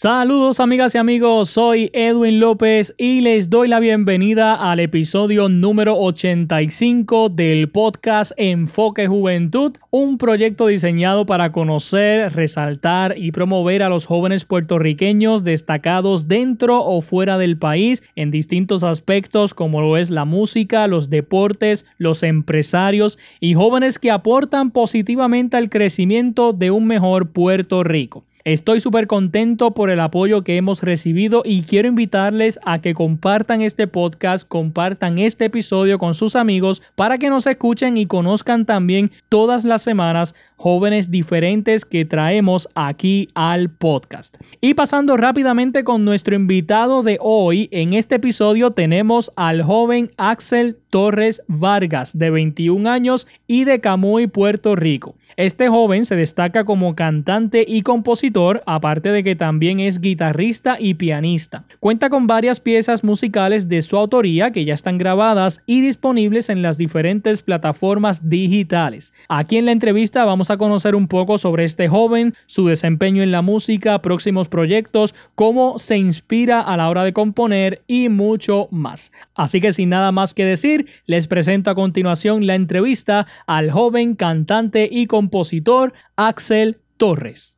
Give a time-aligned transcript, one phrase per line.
[0.00, 5.98] Saludos amigas y amigos, soy Edwin López y les doy la bienvenida al episodio número
[5.98, 14.06] 85 del podcast Enfoque Juventud, un proyecto diseñado para conocer, resaltar y promover a los
[14.06, 20.24] jóvenes puertorriqueños destacados dentro o fuera del país en distintos aspectos como lo es la
[20.24, 27.32] música, los deportes, los empresarios y jóvenes que aportan positivamente al crecimiento de un mejor
[27.32, 28.27] Puerto Rico.
[28.44, 33.62] Estoy súper contento por el apoyo que hemos recibido y quiero invitarles a que compartan
[33.62, 39.10] este podcast, compartan este episodio con sus amigos para que nos escuchen y conozcan también
[39.28, 44.36] todas las semanas jóvenes diferentes que traemos aquí al podcast.
[44.60, 50.76] Y pasando rápidamente con nuestro invitado de hoy, en este episodio tenemos al joven Axel
[50.90, 55.14] Torres Vargas, de 21 años y de Camuy, Puerto Rico.
[55.36, 60.94] Este joven se destaca como cantante y compositor, aparte de que también es guitarrista y
[60.94, 61.64] pianista.
[61.78, 66.62] Cuenta con varias piezas musicales de su autoría que ya están grabadas y disponibles en
[66.62, 69.12] las diferentes plataformas digitales.
[69.28, 73.32] Aquí en la entrevista vamos a conocer un poco sobre este joven, su desempeño en
[73.32, 79.12] la música, próximos proyectos, cómo se inspira a la hora de componer y mucho más.
[79.34, 84.14] Así que sin nada más que decir, les presento a continuación la entrevista al joven
[84.14, 87.56] cantante y compositor Axel Torres.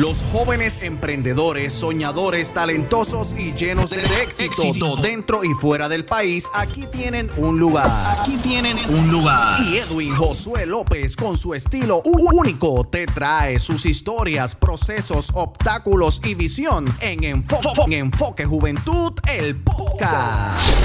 [0.00, 6.86] Los jóvenes emprendedores, soñadores, talentosos y llenos de, éxito, dentro y fuera del país, aquí
[6.86, 7.86] tienen un lugar.
[8.18, 9.60] Aquí tienen un lugar.
[9.60, 16.34] Y Edwin Josué López, con su estilo único, te trae sus historias, procesos, obstáculos y
[16.34, 20.80] visión en Enfoque, en Enfoque Juventud, el podcast.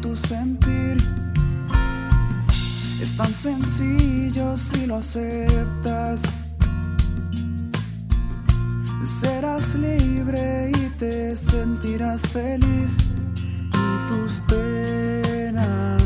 [0.00, 0.96] Tu sentir.
[3.00, 6.22] Es tan sencillo si lo aceptas.
[9.04, 12.98] Serás libre y te sentirás feliz.
[13.72, 16.02] Y tus penas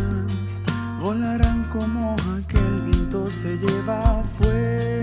[1.00, 5.01] volarán como aquel viento se lleva afuera.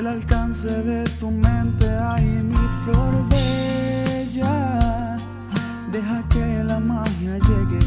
[0.00, 3.28] Del alcance de tu mente hay mi flor
[5.92, 7.80] Deja que la magia llegue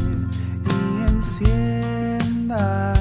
[0.70, 2.94] y encienda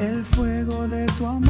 [0.00, 1.41] el fuego de tu amor.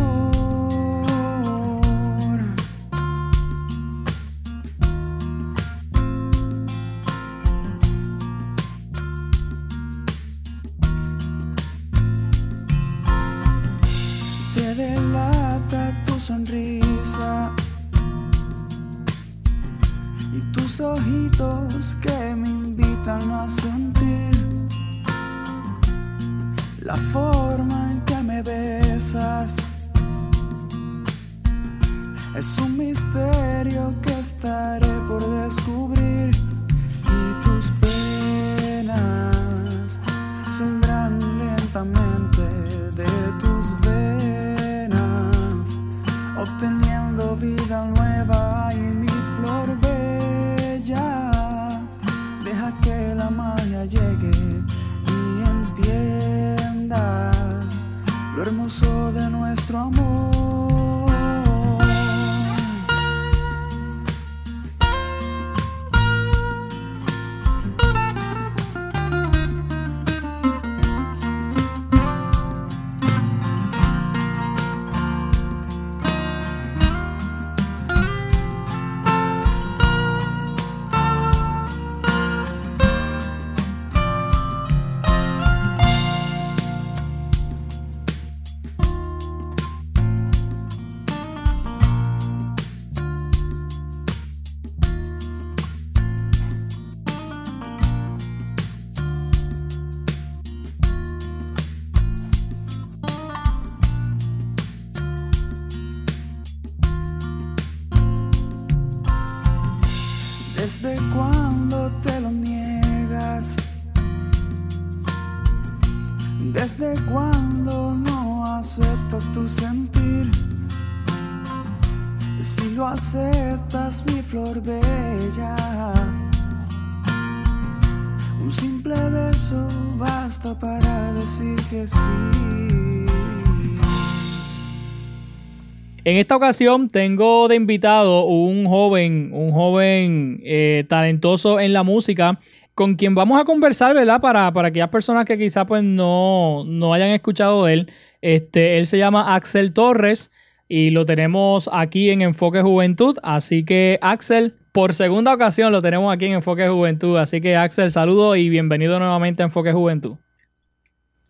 [136.13, 142.39] En esta ocasión tengo de invitado un joven, un joven eh, talentoso en la música
[142.75, 144.21] con quien vamos a conversar, ¿verdad?
[144.21, 147.93] Para, para aquellas personas que quizá pues no, no hayan escuchado de él.
[148.21, 150.31] Este, él se llama Axel Torres
[150.69, 153.17] y lo tenemos aquí en Enfoque Juventud.
[153.23, 157.17] Así que Axel, por segunda ocasión lo tenemos aquí en Enfoque Juventud.
[157.17, 160.17] Así que Axel, saludo y bienvenido nuevamente a Enfoque Juventud.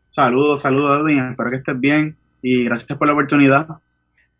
[0.08, 3.68] Saludos, saludos Edwin, espero que estés bien y gracias por la oportunidad.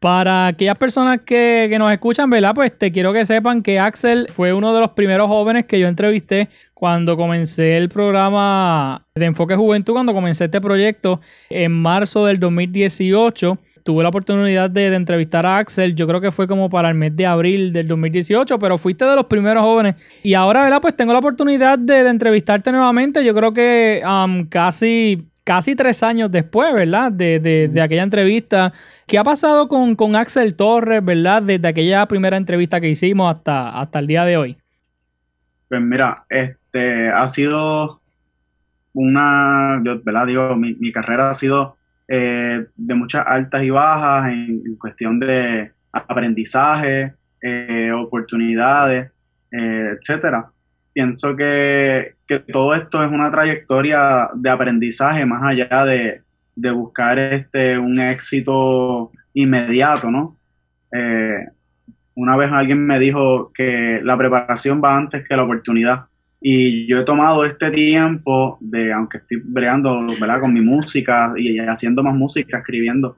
[0.02, 2.56] Para aquellas personas que, que, nos escuchan, ¿verdad?
[2.56, 5.86] Pues te quiero que sepan que Axel fue uno de los primeros jóvenes que yo
[5.86, 12.40] entrevisté cuando comencé el programa de Enfoque Juventud, cuando comencé este proyecto en marzo del
[12.40, 13.56] 2018.
[13.84, 17.14] Tuve la oportunidad de, entrevistar a Axel, yo creo que fue como para el mes
[17.14, 19.94] de abril del 2018, pero fuiste de los primeros jóvenes.
[20.24, 20.80] Y ahora, ¿verdad?
[20.82, 23.24] Pues tengo la oportunidad de, de entrevistarte nuevamente.
[23.24, 27.12] Yo creo que um, casi casi tres años después, ¿verdad?
[27.12, 28.72] De, de, de, aquella entrevista.
[29.06, 31.42] ¿Qué ha pasado con, con, Axel Torres, ¿verdad?
[31.42, 34.56] Desde aquella primera entrevista que hicimos hasta, hasta el día de hoy.
[35.68, 38.00] Pues mira, este ha sido
[38.92, 40.26] una, yo, ¿verdad?
[40.26, 41.76] Digo, mi, mi carrera ha sido
[42.08, 49.10] eh, de muchas altas y bajas en, en cuestión de aprendizaje, eh, oportunidades,
[49.50, 50.51] eh, etcétera
[50.92, 56.22] pienso que, que, todo esto es una trayectoria de aprendizaje más allá de,
[56.54, 60.36] de buscar este un éxito inmediato, ¿no?
[60.92, 61.46] Eh,
[62.14, 66.04] una vez alguien me dijo que la preparación va antes que la oportunidad.
[66.40, 70.40] Y yo he tomado este tiempo de, aunque estoy breando ¿verdad?
[70.40, 73.16] con mi música y haciendo más música, escribiendo,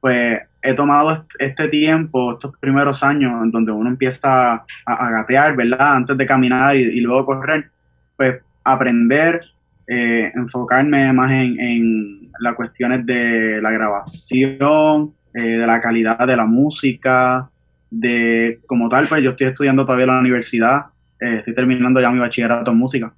[0.00, 5.96] pues he tomado este tiempo, estos primeros años, en donde uno empieza a, gatear, ¿verdad?
[5.96, 7.70] Antes de caminar y, luego correr,
[8.16, 9.42] pues aprender,
[9.86, 16.46] eh, enfocarme más en, las cuestiones de la grabación, eh, de la calidad de la
[16.46, 17.48] música,
[17.90, 20.86] de como tal, pues yo estoy estudiando todavía en la universidad,
[21.20, 23.12] eh, estoy terminando ya mi bachillerato en música.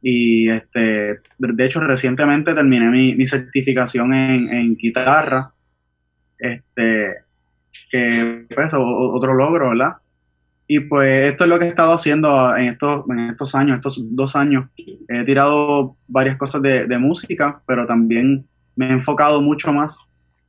[0.00, 5.52] Y este, de hecho, recientemente terminé mi, certificación en guitarra
[6.42, 7.14] este,
[7.90, 9.94] que pues otro logro, ¿verdad?
[10.66, 14.00] Y pues esto es lo que he estado haciendo en estos, en estos años, estos
[14.16, 14.68] dos años.
[15.08, 18.44] He tirado varias cosas de, de música, pero también
[18.76, 19.96] me he enfocado mucho más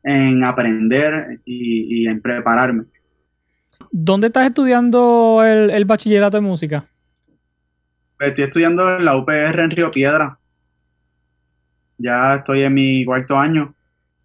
[0.04, 2.86] en aprender y, y en prepararme.
[3.92, 6.86] ¿Dónde estás estudiando el, el, bachillerato de música?
[8.19, 10.38] Estoy estudiando en la UPR en Río Piedra.
[11.98, 13.73] Ya estoy en mi cuarto año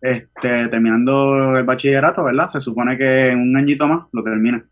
[0.01, 2.49] este, terminando el bachillerato, ¿verdad?
[2.49, 4.65] Se supone que en un añito más lo termina.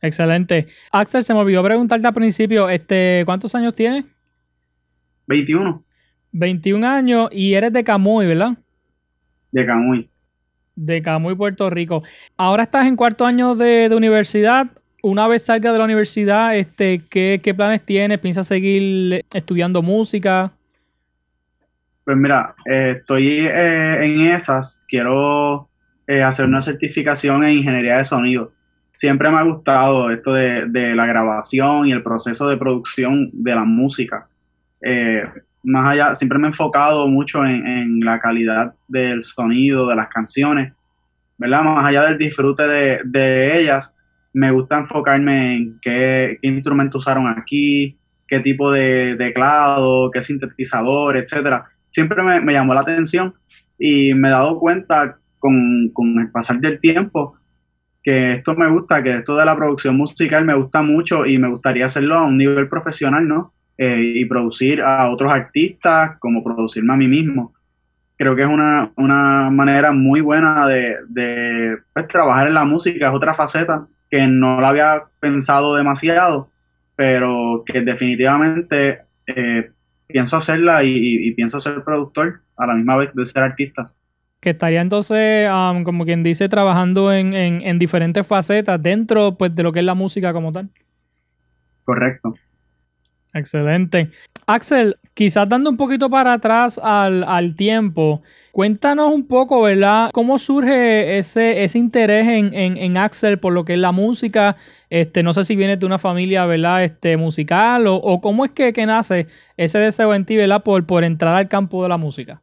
[0.00, 0.68] Excelente.
[0.92, 4.04] Axel, se me olvidó preguntarte al principio, este, ¿cuántos años tienes?
[5.26, 5.82] 21.
[6.32, 8.56] 21 años y eres de Camuy, ¿verdad?
[9.50, 10.08] De Camuy.
[10.76, 12.02] De Camuy, Puerto Rico.
[12.36, 14.68] Ahora estás en cuarto año de, de universidad.
[15.02, 18.18] Una vez salga de la universidad, este, ¿qué, ¿qué planes tienes?
[18.18, 20.52] ¿Piensas seguir estudiando música?
[22.08, 25.68] Pues mira, eh, estoy eh, en esas, quiero
[26.06, 28.50] eh, hacer una certificación en ingeniería de sonido.
[28.94, 33.64] Siempre me ha gustado esto de, la grabación y el proceso de producción de la
[33.64, 34.26] música.
[35.62, 40.72] Más allá, siempre me he enfocado mucho en, la calidad del sonido de las canciones,
[41.36, 41.62] ¿verdad?
[41.62, 43.94] Más allá del disfrute de, de ellas,
[44.32, 51.18] me gusta enfocarme en qué, qué instrumento usaron aquí, qué tipo de teclado, qué sintetizador,
[51.18, 53.34] etcétera siempre me, me, llamó la atención
[53.78, 57.36] y me he dado cuenta con, con, el pasar del tiempo
[58.02, 61.48] que esto me gusta, que esto de la producción musical me gusta mucho y me
[61.48, 63.52] gustaría hacerlo a un nivel profesional, ¿no?
[63.76, 67.54] Eh, y producir a otros artistas como producirme a mí mismo.
[68.16, 73.08] Creo que es una, una manera muy buena de, de pues, trabajar en la música,
[73.08, 76.48] es otra faceta que no la había pensado demasiado,
[76.96, 79.70] pero que definitivamente eh,
[80.08, 83.92] pienso hacerla y, y, pienso ser productor a la misma vez de ser artista.
[84.40, 89.54] Que estaría entonces, um, como quien dice, trabajando en, en, en, diferentes facetas dentro pues,
[89.54, 90.70] de lo que es la música como tal.
[91.84, 92.34] Correcto.
[93.34, 94.10] Excelente.
[94.46, 98.22] Axel, quizás dando un poquito para atrás al, al tiempo,
[98.52, 100.10] cuéntanos un poco, ¿verdad?
[100.12, 104.56] ¿Cómo surge ese, ese interés en, en, en, Axel por lo que es la música?
[104.90, 106.84] Este, no sé si vienes de una familia, ¿verdad?
[106.84, 109.26] Este, musical o, o cómo es que, que, nace
[109.56, 110.62] ese deseo en ti, ¿verdad?
[110.62, 112.40] Por, por entrar al campo de la música.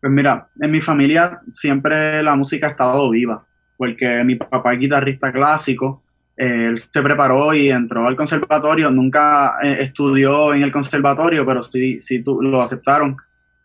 [0.00, 3.44] Pues mira, en mi familia siempre la música ha estado viva,
[3.78, 6.02] porque mi papá es guitarrista clásico
[6.36, 12.00] él se preparó y entró al conservatorio, nunca eh, estudió en el conservatorio, pero sí,
[12.00, 13.16] sí lo aceptaron,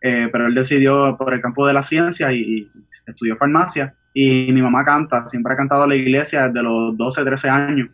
[0.02, 2.70] eh, pero él decidió por el campo de la ciencia y,
[3.10, 3.94] estudió farmacia.
[4.14, 7.90] Y mi mamá canta, siempre ha cantado a la iglesia desde los 12, 13 años,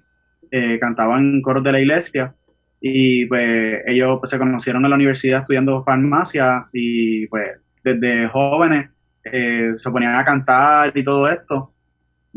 [0.52, 2.34] eh, cantaba en coros de la iglesia
[2.82, 8.92] y pues ellos pues, se conocieron en la universidad estudiando farmacia y pues desde jóvenes
[9.24, 11.74] se ponían a cantar y todo esto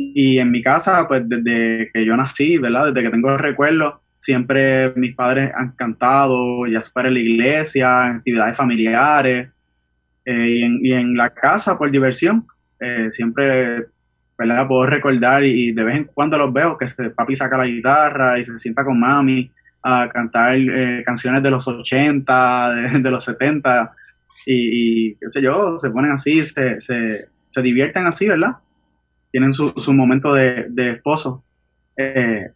[0.00, 2.86] y en mi casa, pues desde que yo nací, ¿verdad?
[2.86, 8.56] Desde que tengo recuerdos, siempre mis padres han cantado, ya sea en la iglesia, actividades
[8.56, 9.48] familiares,
[10.24, 12.46] eh, y, en, la casa por diversión.
[12.80, 13.86] Eh, siempre,
[14.36, 14.66] ¿verdad?
[14.68, 18.44] Puedo recordar y, de vez en cuando los veo que papi saca la guitarra y
[18.44, 19.50] se sienta con mami
[19.82, 22.70] a cantar eh, canciones de los 80,
[23.00, 23.92] de, los 70,
[24.46, 28.56] y, qué sé yo, se ponen así, se, se, se divierten así, ¿verdad?
[29.30, 31.44] tienen su, su momento de, de esposo.
[31.96, 32.50] Eh,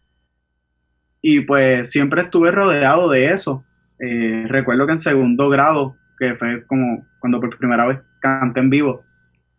[1.21, 3.63] y pues siempre estuve rodeado de eso.
[3.99, 9.05] Recuerdo que en segundo grado, que fue como cuando por primera vez canté en vivo,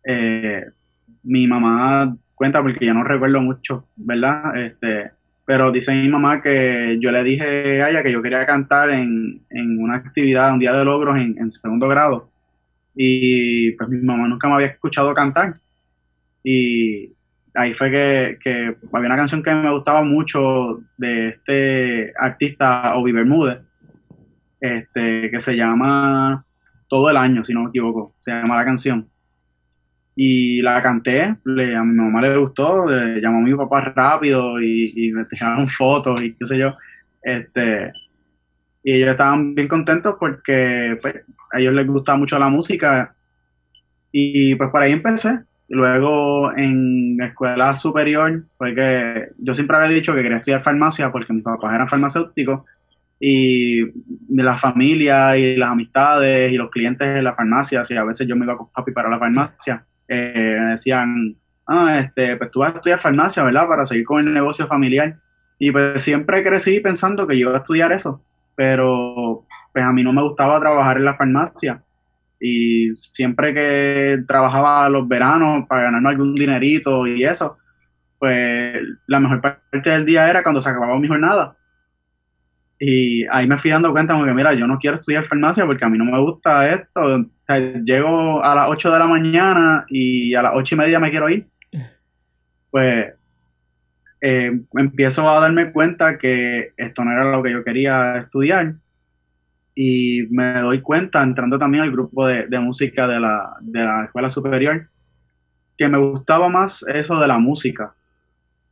[0.05, 0.65] eh,
[1.23, 4.55] mi mamá cuenta, porque yo no recuerdo mucho, ¿verdad?
[4.57, 5.11] Este,
[5.45, 9.41] pero dice mi mamá que yo le dije a ella que yo quería cantar en,
[9.49, 12.29] en una actividad, un día de logros en, en segundo grado.
[12.95, 15.55] Y pues mi mamá nunca me había escuchado cantar.
[16.43, 17.15] Y
[17.55, 23.59] ahí fue que, había una canción que me gustaba mucho de este artista Obi Bermúdez,
[24.59, 26.45] este, que se llama
[26.87, 29.07] Todo el año, si no me equivoco, se llama la canción.
[30.15, 34.61] Y la canté, le, a mi mamá le gustó, le llamó a mi papá rápido
[34.61, 36.73] y, me tiraron fotos y qué sé yo.
[37.21, 37.91] Este,
[38.83, 41.15] y ellos estaban bien contentos porque pues,
[41.51, 43.13] a ellos les gustaba mucho la música.
[44.11, 50.13] Y pues por ahí empecé Luego en escuela superior fue que yo siempre había dicho
[50.13, 52.61] que quería estudiar farmacia porque mis papás eran farmacéuticos
[53.19, 53.81] y
[54.29, 58.35] la familia y las amistades y los clientes de la farmacia, si a veces yo
[58.35, 61.35] me iba con papi para la farmacia, eh, me decían,
[61.67, 63.67] ah, este, pues tú vas a estudiar farmacia, ¿verdad?
[63.67, 65.17] Para seguir con el negocio familiar.
[65.59, 68.21] Y pues siempre crecí pensando que yo iba a estudiar eso,
[68.55, 71.81] pero pues a mí no me gustaba trabajar en la farmacia
[72.39, 77.57] y siempre que trabajaba los veranos para ganarme algún dinerito y eso,
[78.19, 81.55] pues la mejor parte del día era cuando se acababa mi jornada.
[82.79, 85.89] Y ahí me fui dando cuenta como mira, yo no quiero estudiar farmacia porque a
[85.89, 87.25] mí no me gusta esto.
[87.85, 91.29] Llego a las 8 de la mañana y a las 8 y media me quiero
[91.29, 91.47] ir.
[92.71, 93.13] Pues
[94.21, 98.73] eh, empiezo a darme cuenta que esto no era lo que yo quería estudiar
[99.75, 104.29] y me doy cuenta, entrando también al grupo de, música de la, de la, escuela
[104.29, 104.87] superior,
[105.77, 107.93] que me gustaba más eso de la música.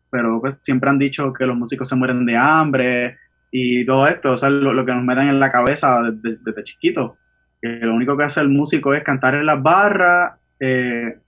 [0.10, 3.17] Pero pues siempre han dicho que los músicos se mueren de hambre
[3.55, 7.17] y todo esto, o sea, lo, que nos meten en la cabeza desde, chiquito.
[7.62, 11.19] Que lo único que hace el músico es cantar en las barras, eh,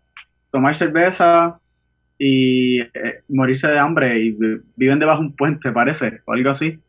[0.52, 1.60] tomar cerveza
[2.18, 4.36] y eh, morirse de hambre y
[4.76, 6.80] viven debajo de un puente, parece, o algo así.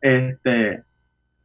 [0.00, 0.82] Este,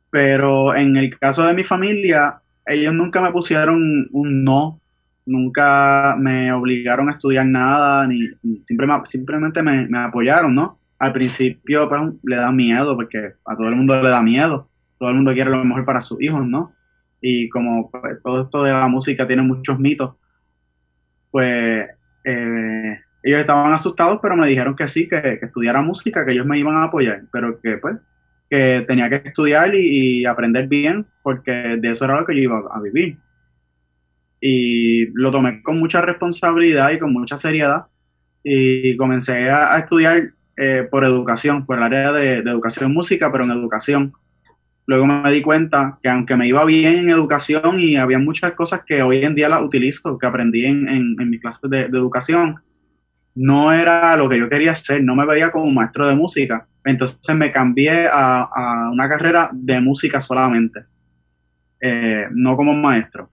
[0.09, 4.79] pero en el caso de mi familia, ellos nunca me pusieron un no,
[5.25, 8.29] nunca me obligaron a estudiar nada, ni,
[8.63, 10.79] simplemente me, apoyaron, ¿no?
[10.99, 15.09] Al principio pues, le da miedo, porque a todo el mundo le da miedo, todo
[15.09, 16.73] el mundo quiere lo mejor para sus hijos, ¿no?
[17.21, 20.15] Y como pues, todo esto de la música tiene muchos mitos,
[21.31, 21.89] pues
[22.23, 26.45] eh, ellos estaban asustados, pero me dijeron que sí, que, que estudiara música, que ellos
[26.45, 27.97] me iban a apoyar, pero que pues
[28.49, 32.63] que tenía que estudiar y, aprender bien, porque de eso era lo que yo iba
[32.71, 33.17] a vivir.
[34.39, 37.87] Y lo tomé con mucha responsabilidad y con mucha seriedad
[38.43, 43.51] y comencé a, estudiar eh, por educación, por el área de, educación música, pero en
[43.51, 44.13] educación.
[44.87, 48.81] Luego me di cuenta que aunque me iba bien en educación y había muchas cosas
[48.85, 52.57] que hoy en día las utilizo, que aprendí en, en, mis clases de, de educación,
[53.33, 57.35] no era lo que yo quería hacer, no me veía como maestro de música entonces
[57.35, 60.81] me cambié a, una carrera de música solamente,
[61.81, 63.29] eh, no como maestro.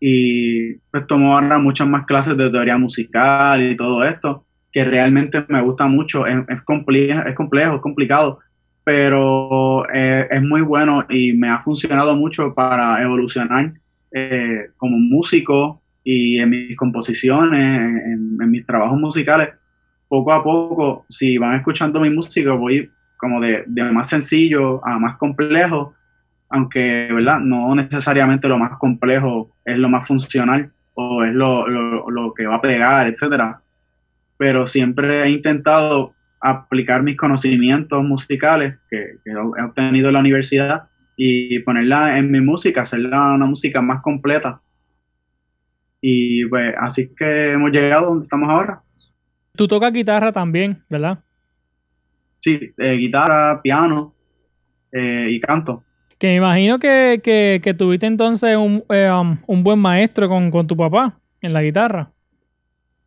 [0.00, 5.44] Y pues tomo ahora muchas más clases de teoría musical y todo esto, que realmente
[5.48, 6.26] me gusta mucho.
[6.26, 8.38] Es, es, complejo, es complejo, es complicado,
[8.84, 13.72] pero eh, es muy bueno y me ha funcionado mucho para evolucionar
[14.12, 19.50] eh, como músico y en mis composiciones, en mis trabajos musicales
[20.12, 23.64] poco a poco, si van escuchando mi música, voy como de,
[23.94, 25.94] más sencillo a más complejo,
[26.50, 27.40] aunque, ¿verdad?
[27.40, 32.56] No necesariamente lo más complejo es lo más funcional o es lo, lo, que va
[32.56, 33.61] a pegar, etcétera.
[34.42, 41.60] Pero siempre he intentado aplicar mis conocimientos musicales que, he obtenido en la universidad y
[41.60, 44.60] ponerla en mi música, hacerla una música más completa.
[46.00, 48.80] Y pues así que hemos llegado donde estamos ahora.
[49.54, 51.20] Tú tocas guitarra también, ¿verdad?
[52.40, 54.12] Sí, eh, guitarra, piano
[54.90, 55.84] eh, y canto.
[56.18, 60.66] Que me imagino que, que, tuviste entonces un, eh, um, un buen maestro con, con
[60.66, 62.11] tu papá en la guitarra.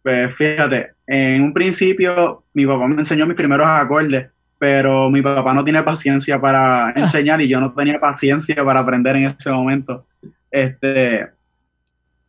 [0.05, 5.51] Pues fíjate, en un principio mi papá me enseñó mis primeros acordes, pero mi papá
[5.51, 10.05] no tiene paciencia para enseñar y yo no tenía paciencia para aprender en ese momento.
[10.51, 11.25] Este,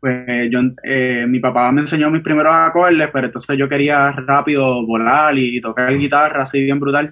[0.00, 4.86] pues yo, eh, mi papá me enseñó mis primeros acordes, pero entonces yo quería rápido
[4.86, 7.10] volar y tocar guitarra así bien brutal,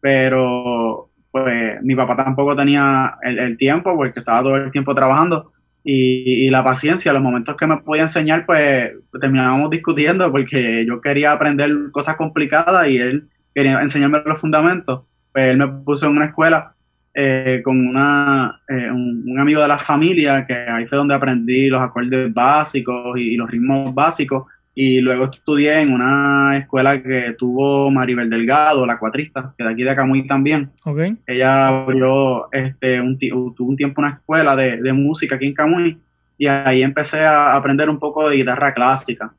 [0.00, 5.53] pero pues mi papá tampoco tenía el tiempo porque estaba todo el tiempo trabajando
[5.86, 11.32] y, la paciencia, los momentos que me podía enseñar, pues terminábamos discutiendo porque yo quería
[11.32, 15.02] aprender cosas complicadas y él quería enseñarme los fundamentos.
[15.32, 16.72] Pues él me puso en una escuela
[17.12, 21.82] eh, con una, eh, un, amigo de la familia, que ahí fue donde aprendí los
[21.82, 28.28] acordes básicos y los ritmos básicos y luego estudié en una escuela que tuvo Maribel
[28.28, 30.70] Delgado, la cuatrista, que de aquí de Camuy también.
[30.84, 31.16] Okay.
[31.26, 35.98] Ella abrió este, un, tuvo un tiempo una escuela de, de, música aquí en Camuy
[36.36, 39.32] y ahí empecé a aprender un poco de guitarra clásica,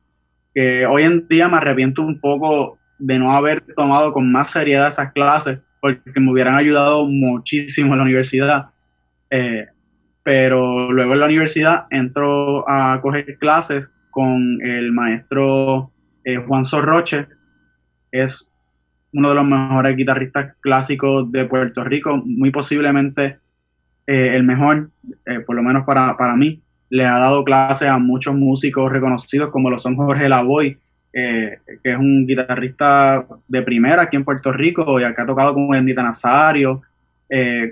[0.54, 4.88] que hoy en día me arrepiento un poco de no haber tomado con más seriedad
[4.88, 8.66] esas clases, porque me hubieran ayudado muchísimo en la universidad.
[9.30, 9.66] Eh,
[10.22, 13.86] pero luego en la universidad entro a coger clases
[14.16, 15.90] con el maestro
[16.24, 17.26] eh, Juan Sorroche,
[18.10, 18.50] es
[19.12, 23.36] uno de los mejores guitarristas clásicos de Puerto Rico, muy posiblemente
[24.06, 24.88] eh, el mejor,
[25.26, 26.58] eh, por lo menos para, para, mí.
[26.88, 30.78] Le ha dado clases a muchos músicos reconocidos como lo son Jorge Lavoy,
[31.12, 35.68] que es un guitarrista de primera aquí en Puerto Rico y acá ha tocado con
[35.68, 36.80] Bendita Nazario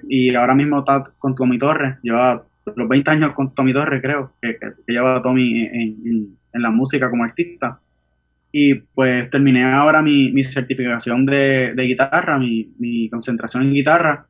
[0.08, 2.42] y ahora mismo está con Tommy Torres, lleva
[2.74, 7.24] los 20 años con Tommy Torres, creo, que, que, lleva Tommy en, la música como
[7.24, 7.78] artista.
[8.52, 14.26] Y pues terminé ahora mi, mi certificación de, guitarra, mi, concentración en guitarra.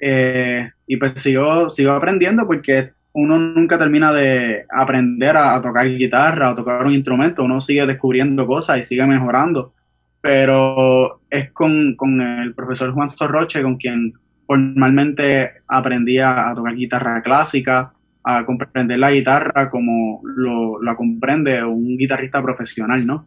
[0.00, 6.50] Eh, y pues sigo, sigo aprendiendo porque uno nunca termina de aprender a, tocar guitarra,
[6.50, 9.72] a tocar un instrumento, uno sigue descubriendo cosas y sigue mejorando.
[10.20, 14.14] Pero es con, con el profesor Juan Sorroche con quien
[14.48, 17.92] formalmente aprendí a, tocar guitarra clásica,
[18.24, 23.26] a comprender la guitarra como lo, la comprende un guitarrista profesional, ¿no?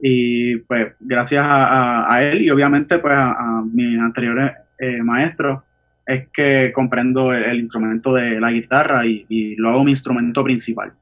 [0.00, 5.62] Y pues gracias a, él y obviamente pues a, mis anteriores eh, maestros
[6.04, 10.92] es que comprendo el, instrumento de la guitarra y, y lo hago mi instrumento principal.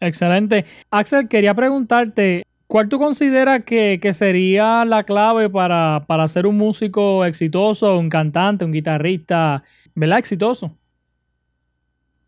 [0.00, 0.64] Excelente.
[0.90, 7.96] Axel, quería preguntarte, ¿Cuál tú consideras que, sería la clave para, ser un músico exitoso,
[7.96, 9.62] un cantante, un guitarrista,
[9.94, 10.18] ¿verdad?
[10.18, 10.76] Exitoso.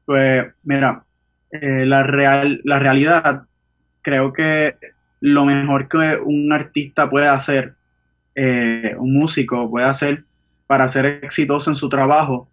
[0.04, 1.02] Pues mira,
[1.50, 3.42] eh, la, real, la realidad,
[4.02, 4.76] creo que
[5.20, 7.74] lo mejor que un artista puede hacer,
[8.34, 10.24] eh, un músico puede hacer
[10.68, 12.48] para ser exitoso en su trabajo,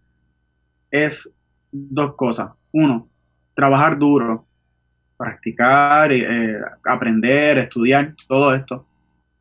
[0.90, 1.32] es
[1.70, 2.50] dos cosas.
[2.72, 3.06] Uno,
[3.54, 4.45] trabajar duro,
[5.16, 8.86] practicar, eh, aprender, estudiar, todo esto,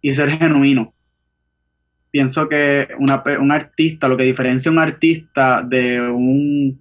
[0.02, 0.94] y ser genuino.
[2.12, 6.80] Pienso que una, un artista, lo que diferencia un artista de, un,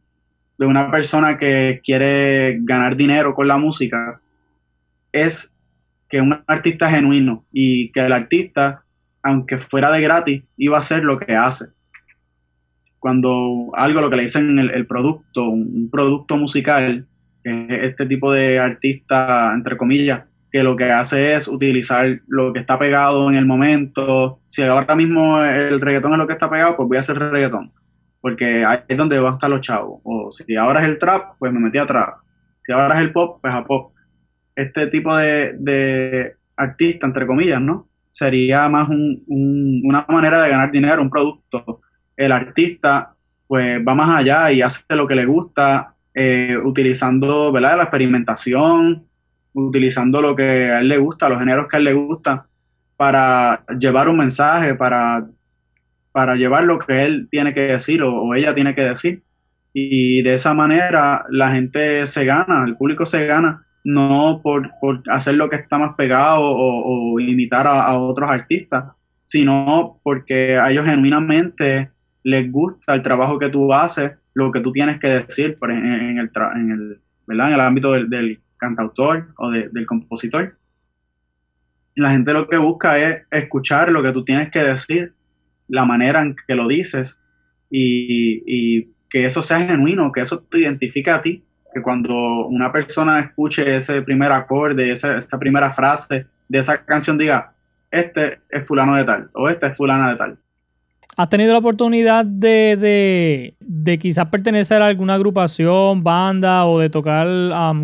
[0.58, 4.20] de una persona que quiere ganar dinero con la música,
[5.12, 5.52] es
[6.08, 8.82] que un artista genuino y que el artista,
[9.22, 11.66] aunque fuera de gratis, iba a hacer lo que hace.
[13.00, 17.06] Cuando algo, lo que le dicen el, el producto, un producto musical,
[17.44, 22.78] este tipo de artista, entre comillas, que lo que hace es utilizar lo que está
[22.78, 24.40] pegado en el momento.
[24.46, 27.72] Si ahora mismo el reggaetón es lo que está pegado, pues voy a hacer reggaetón,
[28.20, 30.00] porque ahí es donde van a estar los chavos.
[30.04, 32.18] O si ahora es el trap, pues me metí a trap.
[32.64, 33.92] Si ahora es el pop, pues a pop.
[34.54, 37.88] Este tipo de, de artista, entre comillas, ¿no?
[38.12, 38.88] Sería más
[39.26, 41.80] una manera de ganar dinero, un producto.
[42.16, 43.14] El artista,
[43.48, 47.76] pues va más allá y hace lo que le gusta eh, utilizando ¿verdad?
[47.76, 49.06] la experimentación,
[49.52, 52.46] utilizando lo que a él le gusta, los géneros que a él le gusta,
[52.96, 55.26] para llevar un mensaje, para,
[56.12, 59.22] para llevar lo que él tiene que decir o, ella tiene que decir.
[59.72, 64.70] Y de esa manera la gente se gana, el público se gana, no por,
[65.10, 68.84] hacer lo que está más pegado o, imitar a, a otros artistas,
[69.24, 71.90] sino porque a ellos genuinamente
[72.22, 76.30] les gusta el trabajo que tú haces lo que tú tienes que decir en, el,
[76.56, 77.48] en, el, ¿verdad?
[77.48, 80.56] en el ámbito del, cantautor o del compositor.
[81.96, 85.12] la gente lo que busca es escuchar lo que tú tienes que decir,
[85.68, 87.20] la manera en que lo dices
[87.70, 93.20] y, que eso sea genuino, que eso te identifique a ti, que cuando una persona
[93.20, 97.52] escuche ese primer acorde, esa, esa primera frase de esa canción diga,
[97.92, 100.38] este es fulano de tal o este es fulana de tal.
[101.16, 107.26] ¿Has tenido la oportunidad de, de, quizás pertenecer a alguna agrupación, banda o de tocar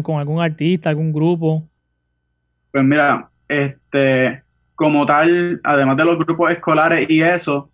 [0.02, 1.62] con algún artista, algún grupo?
[2.72, 4.42] Pues mira, este,
[4.74, 7.70] como tal, además de los grupos escolares y eso,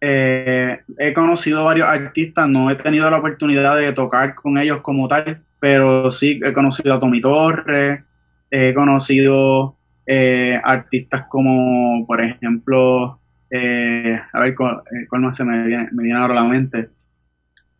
[0.00, 5.08] eh, he conocido varios artistas, no he tenido la oportunidad de tocar con ellos como
[5.08, 8.02] tal, pero sí he conocido a Tommy Torres,
[8.50, 13.18] he conocido eh, artistas como, por ejemplo,
[13.56, 16.90] eh, a ver cuál, eh, se me viene, me viene ahora a la mente,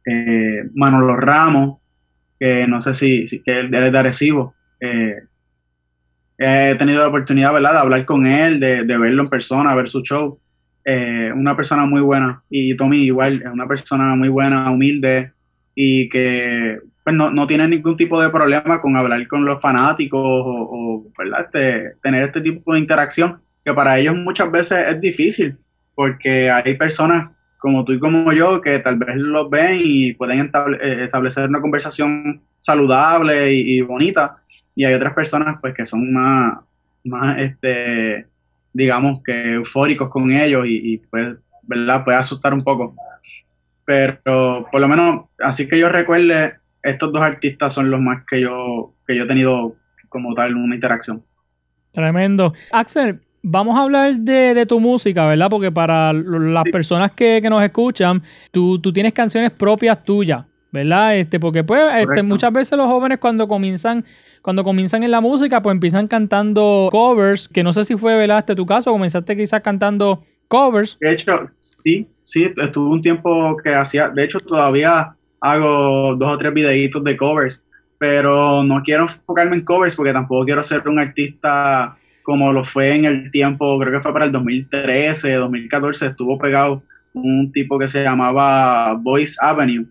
[0.04, 1.80] eh, Manolo Ramos,
[2.38, 4.54] que no sé si, que él, es de Arecibo.
[4.80, 5.16] Eh,
[6.38, 7.72] he tenido la oportunidad ¿verdad?
[7.72, 10.38] de hablar con él, de, verlo en persona, ver su show.
[11.34, 15.32] una persona muy buena y Tommy igual, es una persona muy buena, humilde
[15.74, 20.20] y que pues, no, no tiene ningún tipo de problema con hablar con los fanáticos
[20.24, 21.46] o, ¿verdad?
[21.46, 25.56] Este, tener este tipo de interacción que para ellos muchas veces es difícil,
[25.96, 30.38] porque hay personas como tú y como yo que tal vez los ven y pueden
[30.38, 34.36] eh, establecer una conversación saludable y, bonita,
[34.76, 36.58] y hay otras personas pues que son más,
[37.04, 38.26] más este,
[38.72, 42.04] digamos que eufóricos con ellos y, pues, ¿verdad?
[42.04, 42.94] Puede asustar un poco.
[43.84, 48.42] Pero por lo menos, así que yo recuerde, estos dos artistas son los más que
[48.42, 49.76] yo, que yo he tenido
[50.08, 51.24] como tal una interacción.
[51.92, 52.52] Tremendo.
[52.70, 55.48] Axel, vamos a hablar de, tu música, ¿verdad?
[55.50, 61.16] Porque para las personas que, nos escuchan, tú, tienes canciones propias tuyas, ¿verdad?
[61.16, 64.04] Este, porque pues este, muchas veces los jóvenes cuando comienzan,
[64.42, 68.38] cuando comienzan en la música, pues empiezan cantando covers, que no sé si fue, ¿verdad?
[68.38, 70.98] Este tu caso, comenzaste quizás cantando covers.
[71.00, 76.38] De hecho, sí, sí, estuve un tiempo que hacía, de hecho todavía hago dos o
[76.38, 77.64] tres videitos de covers,
[77.98, 81.96] pero no quiero enfocarme en covers porque tampoco quiero ser un artista
[82.26, 86.82] como lo fue en el tiempo, creo que fue para el 2013, 2014, estuvo pegado
[87.12, 89.86] un tipo que se llamaba Voice Avenue,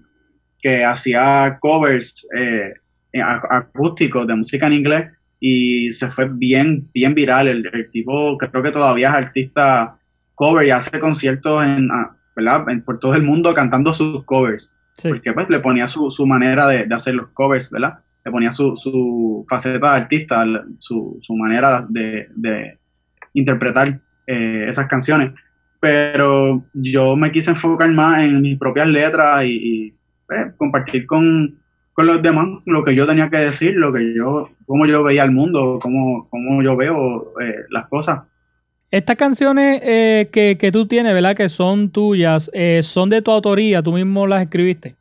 [0.62, 2.74] que hacía covers eh,
[3.50, 7.48] acústicos de música en inglés y se fue bien, bien viral.
[7.48, 9.98] El, tipo creo que todavía es artista
[10.34, 11.88] cover y hace conciertos en,
[12.36, 12.66] ¿verdad?
[12.86, 14.76] por todo el mundo cantando sus covers.
[15.02, 18.00] Porque pues le ponía su, su manera de, de, hacer los covers, ¿verdad?
[18.26, 20.44] Le ponía su, su faceta de artista,
[20.80, 22.78] su, su manera de,
[23.34, 25.34] interpretar eh, esas canciones.
[25.80, 29.94] Pero yo me quise enfocar más en mis propias letras y,
[30.26, 31.60] pues, compartir con,
[31.98, 35.32] los demás lo que yo tenía que decir, lo que yo, cómo yo veía el
[35.32, 38.24] mundo, cómo, cómo yo veo eh, las cosas.
[38.90, 41.36] Estas canciones eh, que, que, tú tienes, ¿verdad?
[41.36, 42.50] Que son tuyas,
[42.82, 44.96] son de tu autoría, tú mismo las escribiste.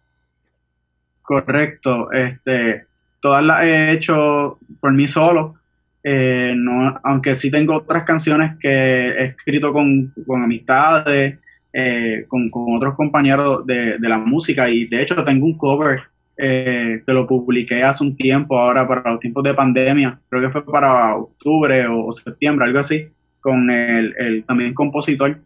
[1.22, 2.86] Correcto, este,
[3.24, 5.54] todas las he hecho por mí solo.
[6.02, 11.38] Eh, no, aunque sí tengo otras canciones que he escrito con, amistades,
[11.72, 14.68] eh, con, otros compañeros de, la música.
[14.68, 16.02] Y de hecho tengo un cover
[16.36, 20.52] eh, que lo publiqué hace un tiempo, ahora para los tiempos de pandemia, creo que
[20.52, 23.08] fue para octubre o, septiembre, algo así,
[23.40, 25.38] con el, también compositor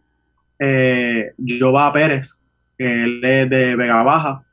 [0.59, 1.31] eh,
[1.93, 2.37] Pérez,
[2.77, 4.43] que él es de Vega Baja,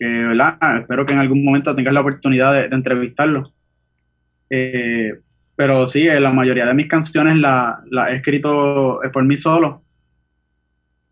[0.00, 0.56] que ¿verdad?
[0.80, 3.52] espero que en algún momento tengas la oportunidad de, entrevistarlo.
[4.48, 5.12] Eh,
[5.54, 9.36] pero sí, eh, la mayoría de mis canciones las la he escrito eh, por mí
[9.36, 9.82] solo.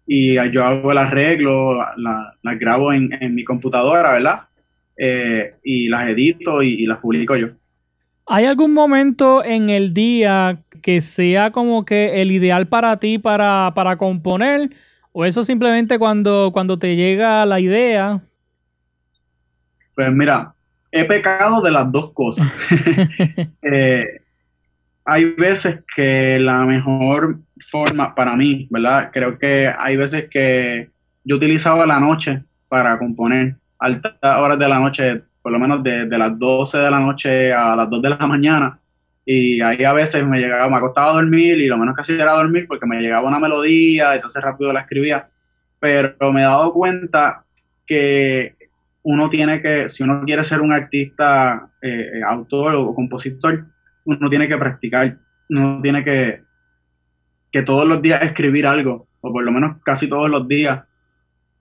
[0.06, 4.40] Y yo hago el arreglo, las grabo en, mi computadora, ¿verdad?
[5.62, 7.48] y las edito y, las publico yo.
[8.26, 13.72] ¿Hay algún momento en el día que sea como que el ideal para ti para,
[13.74, 14.70] para componer?
[15.12, 18.22] ¿O eso simplemente cuando, cuando te llega la idea,
[19.98, 20.52] pues mira,
[20.92, 22.46] he pecado de las dos cosas.
[23.62, 24.20] Eh,
[25.04, 29.10] hay veces que la mejor forma para mí, ¿verdad?
[29.12, 30.88] Creo que hay veces que
[31.24, 36.06] yo utilizaba la noche para componer, altas horas de la noche, por lo menos de,
[36.06, 38.78] las 12 de la noche a las 2 de la mañana.
[39.26, 42.22] Y ahí a veces me llegaba, me acostaba a dormir y lo menos que hacía
[42.22, 45.26] era dormir porque me llegaba una melodía, entonces rápido la escribía.
[45.80, 47.42] Pero me he dado cuenta
[47.84, 48.57] que
[49.02, 53.66] uno tiene que, si uno quiere ser un artista, eh, autor o compositor,
[54.04, 55.16] uno tiene que practicar,
[55.50, 56.42] uno tiene que,
[57.50, 60.84] que todos los días escribir algo, o por lo menos casi todos los días.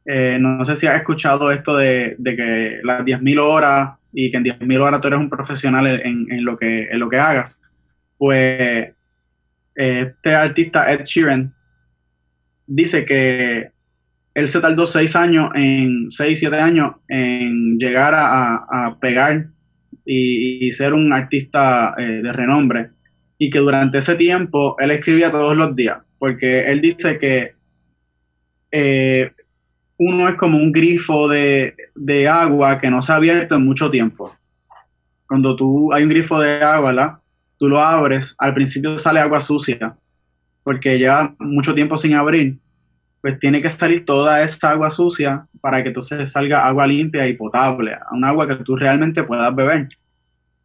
[0.06, 4.46] Eh, no sé si has escuchado esto de, que las 10.000 horas y que en
[4.46, 7.62] 10.000 horas tú eres un profesional en, lo que, en lo que hagas.
[8.18, 8.94] Pues
[9.76, 11.54] este artista Ed Sheeran
[12.66, 13.72] dice que
[14.38, 19.48] él se tardó seis años, en seis, siete años, en llegar a, pegar
[20.06, 22.92] y, ser un artista eh, de renombre.
[23.40, 27.54] Y que durante ese tiempo él escribía todos los días, porque él dice que
[28.72, 29.32] eh,
[29.98, 33.90] uno es como un grifo de, de, agua que no se ha abierto en mucho
[33.90, 34.36] tiempo.
[35.28, 37.18] Cuando tú hay un grifo de agua, ¿verdad?
[37.58, 39.96] Tú lo abres, al principio sale agua sucia,
[40.64, 42.58] porque ya mucho tiempo sin abrir
[43.28, 47.34] pues tiene que salir toda esta agua sucia para que entonces salga agua limpia y
[47.34, 49.90] potable, un agua que tú realmente puedas beber.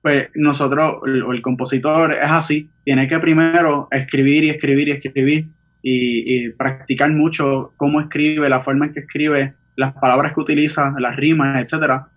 [0.00, 5.48] Pues nosotros, el, el compositor es así, tiene que primero escribir y escribir y escribir
[5.82, 11.16] y, practicar mucho cómo escribe, la forma en que escribe, las palabras que utiliza, las
[11.16, 12.10] rimas, etcétera,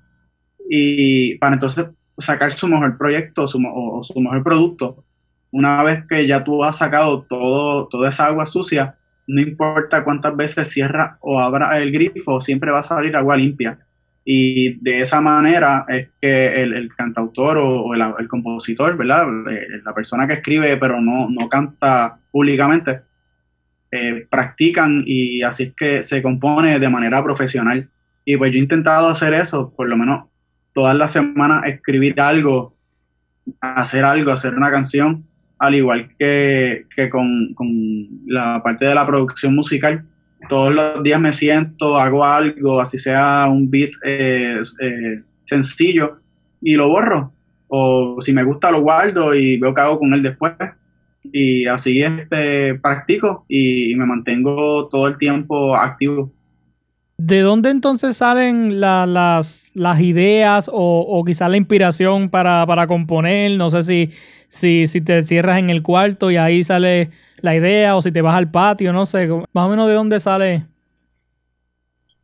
[0.69, 1.87] y para entonces
[2.19, 5.03] sacar su mejor proyecto su, o su mejor producto.
[5.49, 10.69] Una vez que ya tú has sacado toda esa agua sucia, no importa cuántas veces
[10.69, 13.79] cierra o abra el grifo, siempre va a salir agua limpia.
[14.23, 19.27] Y de esa manera es que el, cantautor o, el, compositor, ¿verdad?
[19.51, 23.01] Eh, la persona que escribe pero no, no canta públicamente,
[23.91, 27.89] eh, practican y así es que se compone de manera profesional.
[28.25, 30.27] Y pues yo he intentado hacer eso, por lo menos
[30.73, 32.75] todas las semanas escribir algo,
[33.61, 35.25] hacer algo, hacer una canción
[35.65, 37.55] al igual que, con,
[38.27, 40.05] la parte de la producción musical.
[40.49, 46.19] Todos los días me siento, hago algo, así sea un beat eh, eh, sencillo,
[46.61, 47.31] y lo borro.
[47.67, 50.53] O si me gusta, lo guardo y veo qué hago con él después.
[51.23, 56.31] Y así este, practico y me mantengo todo el tiempo activo.
[57.17, 63.51] ¿De dónde entonces salen las, ideas o, quizás la inspiración para, componer?
[63.51, 64.09] No sé si,
[64.47, 67.09] si, si te cierras en el cuarto y ahí sale
[67.41, 70.19] la idea o si te vas al patio, no sé, más o menos de dónde
[70.19, 70.65] sale.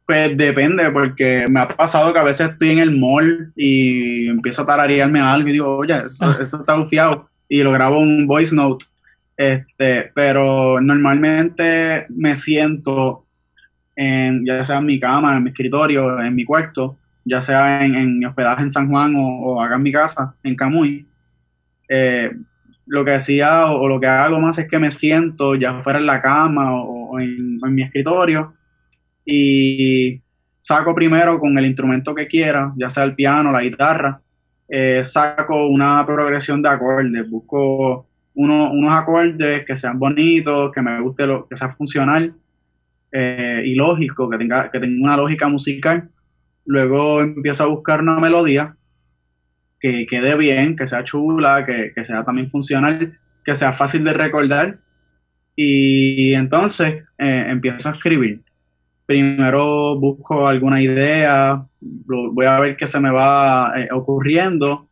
[0.05, 4.63] Pues depende, porque me ha pasado que a veces estoy en el mall y empiezo
[4.63, 6.37] a tararearme algo y digo, oye, esto, ah.
[6.41, 8.85] esto está bufiado y lo grabo un voice note.
[9.37, 13.25] Este, pero normalmente me siento
[13.95, 18.25] ya sea en mi cama, en mi escritorio, en mi cuarto, ya sea en, mi
[18.25, 21.05] hospedaje en San Juan o, acá en mi casa, en Camuy.
[21.93, 22.31] Eh,
[22.85, 26.05] lo que decía o, lo que hago más es que me siento ya fuera en
[26.05, 28.53] la cama o, en, mi escritorio
[29.25, 30.21] y
[30.61, 34.21] saco primero con el instrumento que quiera, ya sea el piano, la guitarra,
[34.69, 41.27] eh, saco una progresión de acordes, busco unos acordes que sean bonitos, que me guste,
[41.27, 42.33] lo, que sea funcional
[43.11, 46.09] eh, y lógico, que tenga, que tenga una lógica musical.
[46.65, 48.75] Luego empiezo a buscar una melodía
[49.81, 54.77] que quede bien, que sea chula, que, sea también funcional, que sea fácil de recordar.
[55.55, 58.41] Y entonces eh, empiezo a escribir.
[59.05, 64.87] Primero busco alguna idea, voy a ver qué se me va eh, ocurriendo.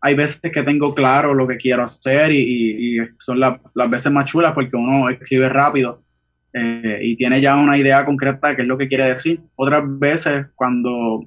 [0.00, 4.52] Hay veces que tengo claro lo que quiero hacer y, son las veces más chulas
[4.52, 6.04] porque uno escribe rápido
[6.52, 9.40] eh, y tiene ya una idea concreta de qué es lo que quiere decir.
[9.56, 11.26] Otras veces, cuando,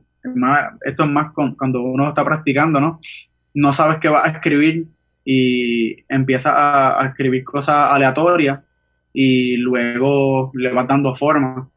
[0.84, 3.00] esto es más cuando uno está practicando, ¿no?
[3.54, 4.88] No sabes qué va a escribir
[5.26, 8.62] y empieza a, escribir cosas aleatorias
[9.14, 11.70] y luego le vas dando forma.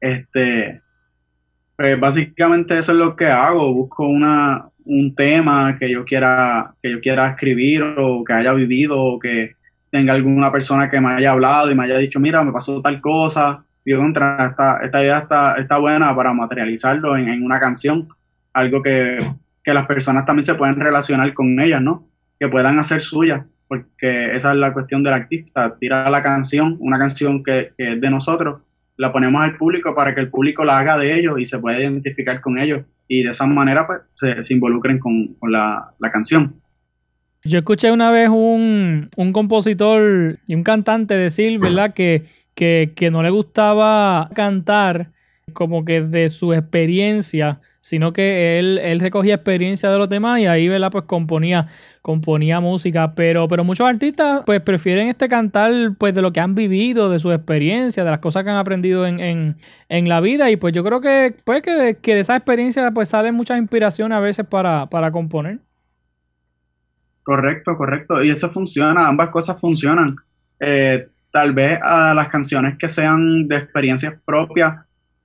[0.00, 0.80] Este,
[1.76, 6.92] pues básicamente eso es lo que hago, busco una, un tema que yo quiera que
[6.92, 9.56] yo quiera escribir o que haya vivido o que
[9.90, 13.00] tenga alguna persona que me haya hablado y me haya dicho, mira, me pasó tal
[13.00, 13.64] cosa,
[13.96, 18.08] contra, esta, esta idea está, está buena para materializarlo en, una canción,
[18.52, 19.18] algo que,
[19.64, 22.06] las personas también se pueden relacionar con ellas, ¿no?
[22.40, 26.98] Que puedan hacer suya, porque esa es la cuestión del artista, tirar la canción, una
[26.98, 28.62] canción que, es de nosotros,
[28.96, 31.78] la ponemos al público para que el público la haga de ellos y se pueda
[31.78, 34.00] identificar con ellos y de esa manera pues
[34.46, 36.54] se, involucren con, la, la canción.
[37.44, 41.94] Yo escuché una vez un, compositor y un cantante decir, ¿verdad?
[41.94, 42.24] Que,
[42.58, 45.12] que, no le gustaba cantar
[45.52, 50.46] como que de su experiencia, sino que él, él recogía experiencia de los demás y
[50.46, 50.90] ahí, ¿verdad?
[50.90, 51.68] Pues componía,
[52.02, 56.54] componía música, pero, pero muchos artistas pues prefieren este cantar pues de lo que han
[56.54, 59.56] vivido, de su experiencia, de las cosas que han aprendido en,
[59.88, 63.08] la vida y pues yo creo que pues que de, que de esa experiencia pues
[63.08, 65.60] sale mucha inspiración a veces para, para componer.
[67.22, 68.22] Correcto, correcto.
[68.22, 70.16] Y eso funciona, ambas cosas funcionan.
[70.60, 74.76] Eh, tal vez a las canciones que sean de experiencias propias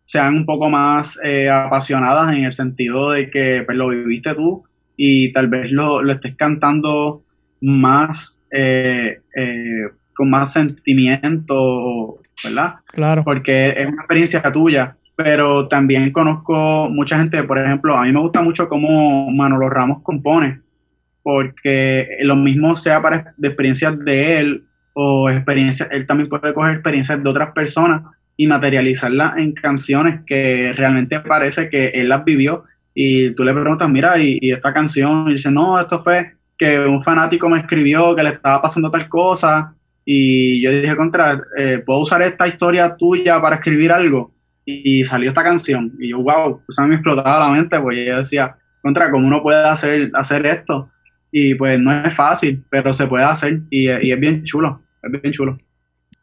[0.04, 4.64] sean un poco más eh, apasionadas en el sentido de que pues, lo viviste tú
[4.98, 7.24] y tal vez lo, estés cantando
[7.62, 9.20] más eh,
[10.14, 12.76] con más sentimiento, ¿verdad?
[12.88, 13.24] Claro.
[13.24, 18.20] Porque es una experiencia tuya, pero también conozco mucha gente, por ejemplo, a mí me
[18.20, 20.62] gusta mucho cómo Manolo Ramos compone,
[21.22, 24.64] porque lo mismo sea para de experiencias de él
[24.94, 28.04] o experiencias, él también puede coger experiencias de otras personas
[28.38, 32.64] y materializarlas en canciones que realmente parece que él las vivió.
[32.94, 37.02] Y tú le preguntas, mira, y, esta canción, y dice, no, esto fue que un
[37.02, 39.74] fanático me escribió que le estaba pasando tal cosa
[40.06, 44.34] y yo dije, contra, eh, ¿puedo usar esta historia tuya para escribir algo?
[44.66, 45.92] Y, salió esta canción.
[46.00, 49.28] Y yo, wow, pues a mí me explotaba la mente, pues yo decía, contra, ¿cómo
[49.28, 50.90] uno puede hacer, hacer esto?
[51.36, 55.22] Y pues no es fácil, pero se puede hacer y, y es bien chulo, es
[55.22, 55.58] bien chulo.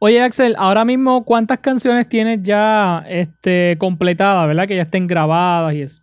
[0.03, 4.67] Oye, Axel, ahora mismo, ¿cuántas canciones tienes ya este, completadas, verdad?
[4.67, 6.01] Que ya estén grabadas y eso.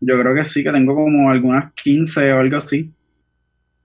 [0.00, 2.92] Yo creo que sí, que tengo como algunas 15 o algo así.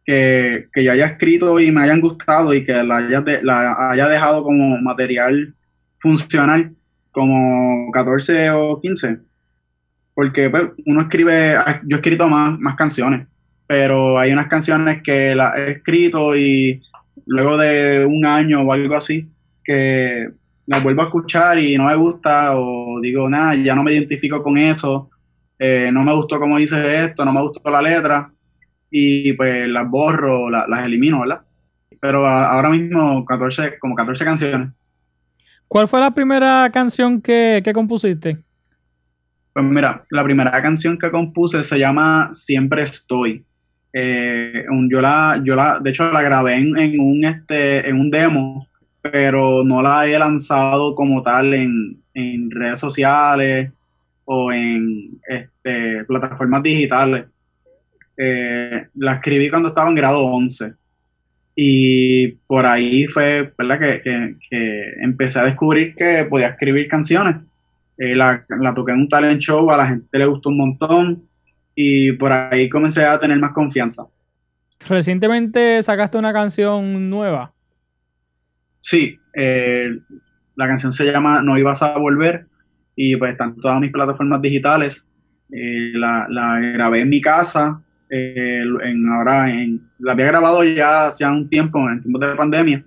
[0.06, 4.10] Que, que yo haya escrito y me hayan gustado y que la haya, la haya
[4.10, 5.53] dejado como material
[5.99, 6.71] funcional,
[7.12, 9.19] como 14 o 15.
[10.15, 13.25] Porque pues, uno escribe, yo he escrito más, más canciones,
[13.67, 16.82] pero hay unas canciones que las he escrito y
[17.25, 19.27] luego de un año o algo así,
[19.63, 20.30] que
[20.65, 24.41] las vuelvo a escuchar y no me gusta o digo, nada, ya no me identifico
[24.41, 25.10] con eso,
[25.60, 28.32] eh, no me gustó cómo dice esto, no me gustó la letra
[28.89, 31.41] y pues las borro, las elimino, ¿verdad?
[31.99, 34.69] Pero ahora mismo 14, como 14 canciones.
[35.67, 38.38] ¿Cuál fue la primera canción que, que compusiste?
[39.51, 43.43] Pues mira, la primera canción que compuse se llama Siempre Estoy.
[43.93, 48.67] Eh, yo la, yo la, de hecho la grabé en, un este, en un demo,
[49.02, 52.02] pero no la he lanzado como tal en,
[52.50, 53.71] redes sociales
[54.26, 57.26] o en este, plataformas digitales.
[58.17, 60.73] Eh, la escribí cuando estaba en grado 11
[61.56, 63.80] y por ahí fue ¿verdad?
[63.80, 67.38] Que, que, empecé a descubrir que podía escribir canciones.
[67.97, 71.27] Eh, la, la, toqué en un talent show, a la gente le gustó un montón
[71.80, 74.08] y por ahí comencé a tener más confianza.
[74.90, 77.54] Recientemente sacaste una canción nueva.
[78.80, 80.00] Sí, eh,
[80.56, 82.48] la canción se llama No ibas a volver
[82.96, 85.08] y pues están todas mis plataformas digitales.
[85.52, 86.28] Eh, la,
[86.74, 91.88] grabé en mi casa, eh, en, ahora en, la había grabado ya hace un tiempo,
[91.88, 92.84] en tiempos de pandemia,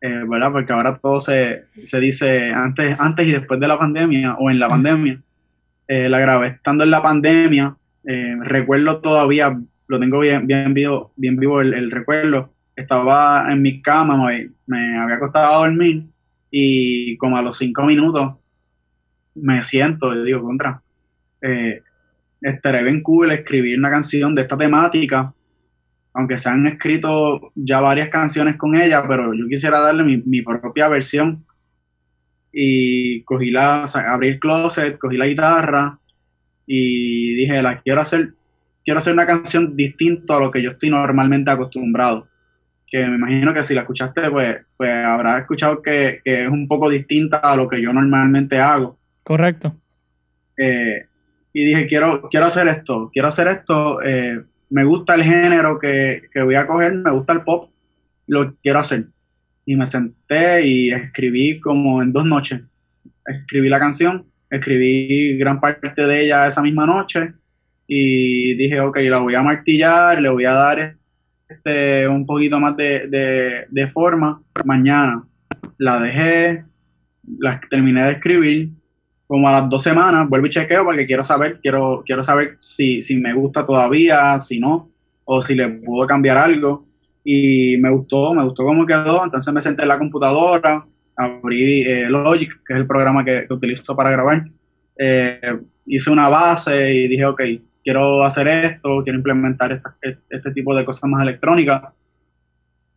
[0.00, 0.52] ¿verdad?
[0.52, 4.60] Porque ahora todo se, se, dice antes, antes y después de la pandemia o en
[4.60, 5.20] la pandemia.
[5.88, 12.52] la grabé estando en la pandemia, eh, recuerdo todavía, lo tengo bien, vivo, el, recuerdo.
[12.76, 14.30] Estaba en mi cama,
[14.66, 16.04] me, había acostado a dormir
[16.50, 18.34] y como a los cinco minutos
[19.34, 20.80] me siento y digo, contra,
[21.42, 21.82] eh,
[22.40, 25.32] estaré bien cool escribir una canción de esta temática,
[26.14, 30.88] aunque se han escrito ya varias canciones con ella, pero yo quisiera darle mi, propia
[30.88, 31.44] versión.
[32.52, 35.98] Y cogí la, abrí el closet, cogí la guitarra,
[36.66, 38.30] y dije, la quiero hacer,
[38.84, 42.26] quiero hacer una canción distinta a lo que yo estoy normalmente acostumbrado.
[42.88, 46.90] Que me imagino que si la escuchaste, pues, pues habrás escuchado que, es un poco
[46.90, 48.98] distinta a lo que yo normalmente hago.
[49.22, 49.74] Correcto.
[50.56, 51.04] Eh,
[51.52, 56.22] y dije, quiero, quiero hacer esto, quiero hacer esto, eh, me gusta el género que,
[56.32, 57.70] que voy a coger, me gusta el pop,
[58.26, 59.06] lo quiero hacer.
[59.64, 62.60] Y me senté y escribí como en dos noches.
[63.26, 64.26] Escribí la canción
[64.56, 67.32] escribí gran parte de ella esa misma noche
[67.86, 70.94] y dije, ok, la voy a martillar, le voy a dar
[71.48, 75.22] este, un poquito más de, de, forma mañana.
[75.78, 76.64] La dejé,
[77.38, 78.70] la terminé de escribir,
[79.26, 83.02] como a las dos semanas vuelvo y chequeo porque quiero saber, quiero, quiero saber si,
[83.02, 84.90] si me gusta todavía, si no,
[85.24, 86.84] o si le puedo cambiar algo.
[87.24, 90.84] Y me gustó, me gustó cómo quedó, entonces me senté en la computadora,
[91.16, 94.44] abrí eh, Logic, que es el programa que, utilizo para grabar.
[94.98, 97.40] Eh, hice una base y dije, ok,
[97.82, 99.80] quiero hacer esto, quiero implementar
[100.30, 101.82] este tipo de cosas más electrónicas.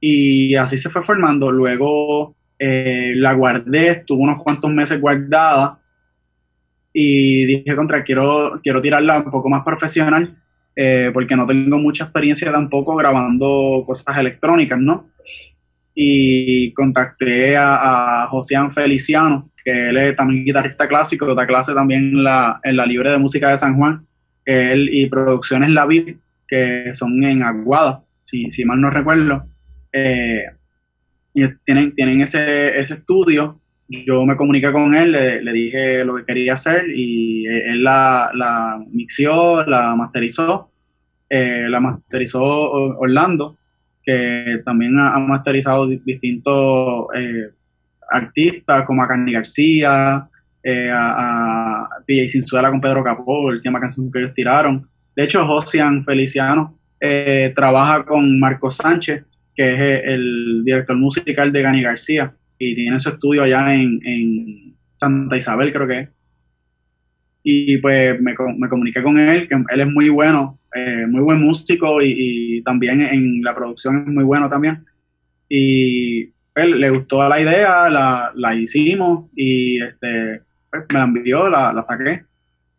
[0.02, 1.52] Y así se fue formando.
[1.52, 5.80] Luego eh, la guardé, estuvo unos cuantos meses guardada
[6.92, 10.36] y dije, contra, quiero, quiero tirarla un poco más profesional
[11.14, 15.10] porque no tengo mucha experiencia tampoco grabando cosas electrónicas, ¿no?
[16.02, 22.12] Y contacté a, a Josian Feliciano, que él es también guitarrista clásico, da clase también
[22.12, 24.06] en la, en la Libre de Música de San Juan,
[24.46, 26.16] él y Producciones La Vid,
[26.48, 29.44] que son en Aguada, si, si mal no recuerdo.
[29.92, 30.46] Eh,
[31.34, 33.60] y tienen, tienen ese, ese estudio.
[33.90, 38.82] Yo me comuniqué con él, le, dije lo que quería hacer y él la, la
[38.90, 40.72] mixió, la masterizó,
[41.30, 43.59] eh, la masterizó Orlando
[44.04, 47.50] que también ha, masterizado distintos eh,
[48.10, 50.28] artistas como a Carni García,
[50.64, 54.88] eh, a, a PJ Sinzuela con Pedro Capó, el tema canción que ellos tiraron.
[55.16, 59.24] De hecho, Josian Feliciano eh, trabaja con Marco Sánchez,
[59.56, 64.76] que es el director musical de Gani García, y tiene su estudio allá en, en
[64.94, 66.10] Santa Isabel, creo que es.
[67.44, 71.42] Y pues me, me, comuniqué con él, que él es muy bueno, eh, muy buen
[71.42, 74.86] músico y, también en la producción es muy bueno también.
[75.48, 81.50] Y él le gustó la idea, la, la hicimos y este, pues, me la envió,
[81.50, 82.24] la, la, saqué.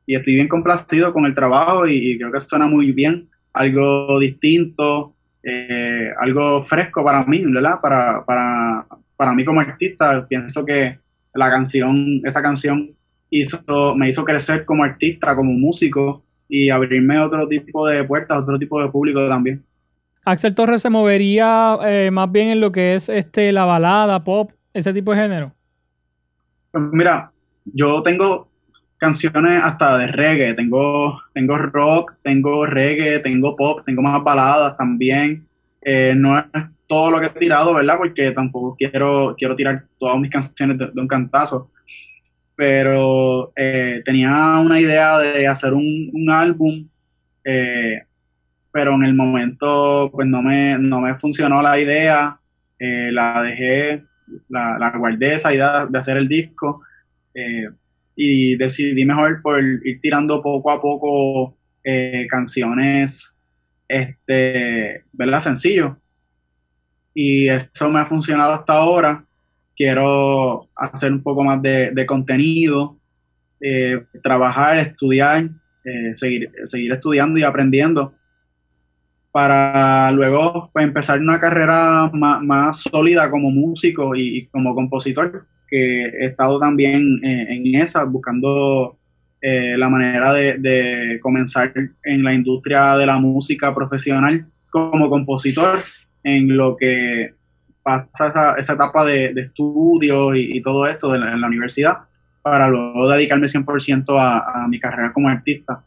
[0.06, 5.14] Y estoy bien complacido con el trabajo y, creo que suena muy bien, algo distinto,
[5.42, 7.80] eh, algo fresco para mí, ¿verdad?
[7.82, 8.86] Para, para,
[9.16, 10.98] para mí como artista, pienso que
[11.34, 12.90] la canción, esa canción
[13.30, 18.58] hizo, me hizo crecer como artista, como músico y abrirme otro tipo de puertas, otro
[18.58, 19.64] tipo de público también.
[20.24, 24.50] Axel Torres se movería eh, más bien en lo que es este la balada, pop,
[24.74, 25.52] ese tipo de género.
[26.72, 27.32] Pues mira,
[27.64, 28.48] yo tengo
[28.98, 35.46] canciones hasta de reggae, tengo, tengo rock, tengo reggae, tengo pop, tengo más baladas también.
[35.82, 36.44] Eh, no es
[36.86, 37.96] todo lo que he tirado, ¿verdad?
[37.96, 41.70] Porque tampoco quiero, quiero tirar todas mis canciones de, un cantazo.
[42.60, 46.86] Pero eh, tenía una idea de hacer un, álbum,
[47.42, 48.02] eh,
[48.70, 52.38] pero en el momento pues no me, no me funcionó la idea,
[52.78, 54.04] la dejé,
[54.50, 56.82] la, la, guardé esa idea de hacer el disco
[58.14, 61.56] y decidí mejor por ir tirando poco a poco
[62.28, 63.34] canciones
[63.88, 65.40] este, ¿verdad?
[65.40, 65.96] Sencillo.
[67.14, 69.24] Y eso me ha funcionado hasta ahora.
[69.80, 72.98] Quiero hacer un poco más de, contenido,
[73.62, 75.48] eh, trabajar, estudiar,
[75.86, 78.12] eh, seguir, seguir estudiando y aprendiendo
[79.32, 86.26] para luego pues, empezar una carrera más, sólida como músico y, como compositor, que he
[86.26, 88.98] estado también en esa, buscando
[89.40, 91.72] eh, la manera de, comenzar
[92.04, 95.78] en la industria de la música profesional como compositor,
[96.22, 97.32] en lo que
[97.82, 101.98] pasa esa, etapa de, estudio y, todo esto en la universidad,
[102.42, 105.82] para luego dedicarme 100% a, a mi carrera como artista.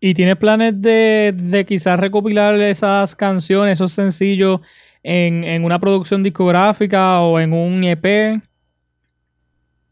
[0.00, 4.60] ¿Y tienes planes de, quizás recopilar esas canciones, esos sencillos,
[5.02, 8.40] en, en, una producción discográfica o en un EP?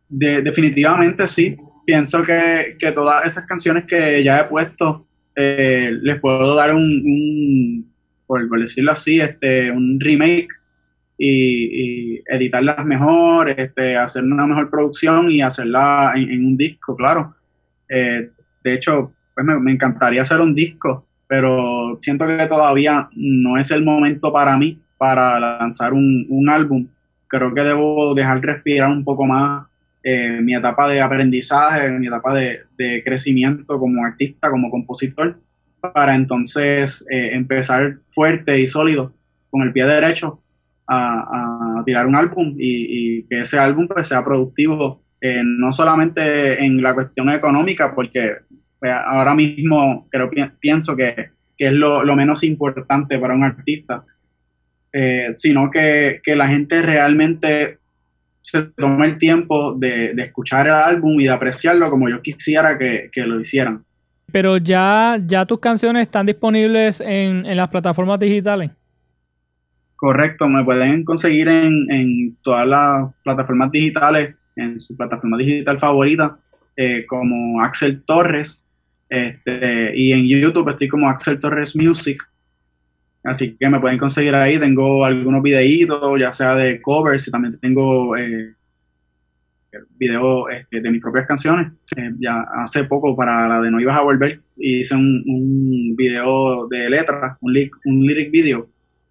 [0.09, 6.55] De, definitivamente sí pienso que, todas esas canciones que ya he puesto eh, les puedo
[6.55, 7.92] dar un,
[8.26, 10.48] por, decirlo así, este, un remake
[11.18, 17.34] y, editarlas mejor, este, hacer una mejor producción y hacerla en, un disco, claro.
[17.88, 18.30] Eh,
[18.62, 23.84] de hecho, pues me, encantaría hacer un disco, pero siento que todavía no es el
[23.84, 26.86] momento para mí para lanzar un, un álbum.
[27.26, 29.66] Creo que debo dejar respirar un poco más
[30.06, 35.40] eh, mi etapa de aprendizaje, mi etapa de, crecimiento como artista, como compositor,
[35.93, 39.14] para entonces eh, empezar fuerte y sólido
[39.51, 40.41] con el pie derecho
[40.87, 46.82] a, tirar un álbum y, que ese álbum pues, sea productivo, eh, no solamente en
[46.82, 48.37] la cuestión económica, porque
[48.78, 50.30] pues, ahora mismo creo
[50.61, 54.05] pienso que, es lo, menos importante para un artista,
[55.30, 57.78] sino que, que la gente realmente
[58.45, 63.11] se tome el tiempo de, escuchar el álbum y de apreciarlo como yo quisiera que,
[63.16, 63.85] lo hicieran.
[64.32, 68.70] Pero ya, ya tus canciones están disponibles en, las plataformas digitales.
[69.96, 76.38] Correcto, me pueden conseguir en, todas las plataformas digitales, en su plataforma digital favorita,
[76.76, 78.66] eh, como Axel Torres,
[79.08, 82.22] este, y en YouTube estoy como Axel Torres Music.
[83.22, 84.58] Así que me pueden conseguir ahí.
[84.58, 88.54] Tengo algunos videitos, ya sea de covers, y también tengo eh,
[89.98, 91.72] videos este, de mis propias canciones.
[91.96, 96.66] Eh, ya hace poco, para la de No Ibas a Volver, hice un, un video
[96.68, 97.54] de letras, un,
[97.84, 98.68] un lyric video.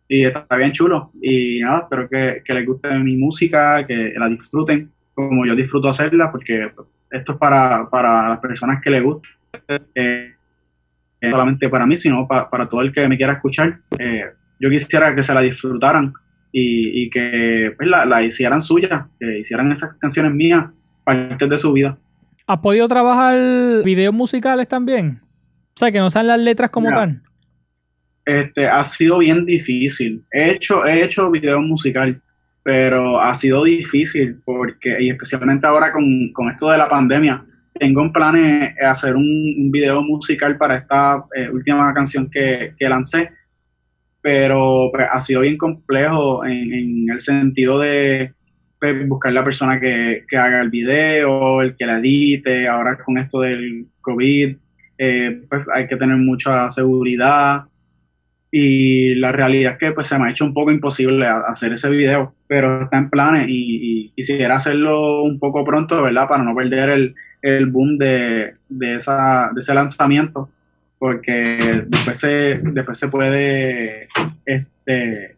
[0.07, 1.11] Y está bien chulo.
[1.21, 5.89] Y nada, espero que, que les guste mi música, que la disfruten como yo disfruto
[5.89, 6.71] hacerla, porque
[7.11, 9.27] esto es para, para las personas que les gusta.
[9.95, 10.33] Eh,
[11.21, 13.77] solamente para mí, sino para todo el que me quiera escuchar.
[13.97, 14.25] Eh,
[14.59, 16.13] yo quisiera que se la disfrutaran
[16.55, 20.65] y, que pues, la, hicieran suya, que hicieran esas canciones mías
[21.03, 21.97] parte de su vida.
[22.45, 25.19] ¿Has podido trabajar videos musicales también?
[25.75, 27.21] O sea, que no sean las letras como tal.
[28.25, 30.23] Este, ha sido bien difícil.
[30.31, 32.17] He hecho, he hecho videos musicales,
[32.61, 37.43] pero ha sido difícil porque, y especialmente ahora con, con esto de la pandemia,
[37.79, 43.31] tengo en planes hacer un, video musical para esta eh, última canción que, lancé,
[44.23, 48.31] pero pues, ha sido bien complejo en, el sentido de
[48.79, 53.41] pues, buscar la persona que, haga el video, el que la edite, ahora con esto
[53.41, 54.55] del COVID,
[54.97, 57.65] eh, pues hay que tener mucha seguridad.
[58.49, 61.89] Y la realidad es que pues se me ha hecho un poco imposible hacer ese
[61.89, 66.29] video, pero está en planes y, quisiera hacerlo un poco pronto, ¿verdad?
[66.29, 70.49] Para no perder el, el boom de, de, esa, de ese lanzamiento
[71.03, 74.07] porque después se, después se puede,
[74.45, 75.35] este,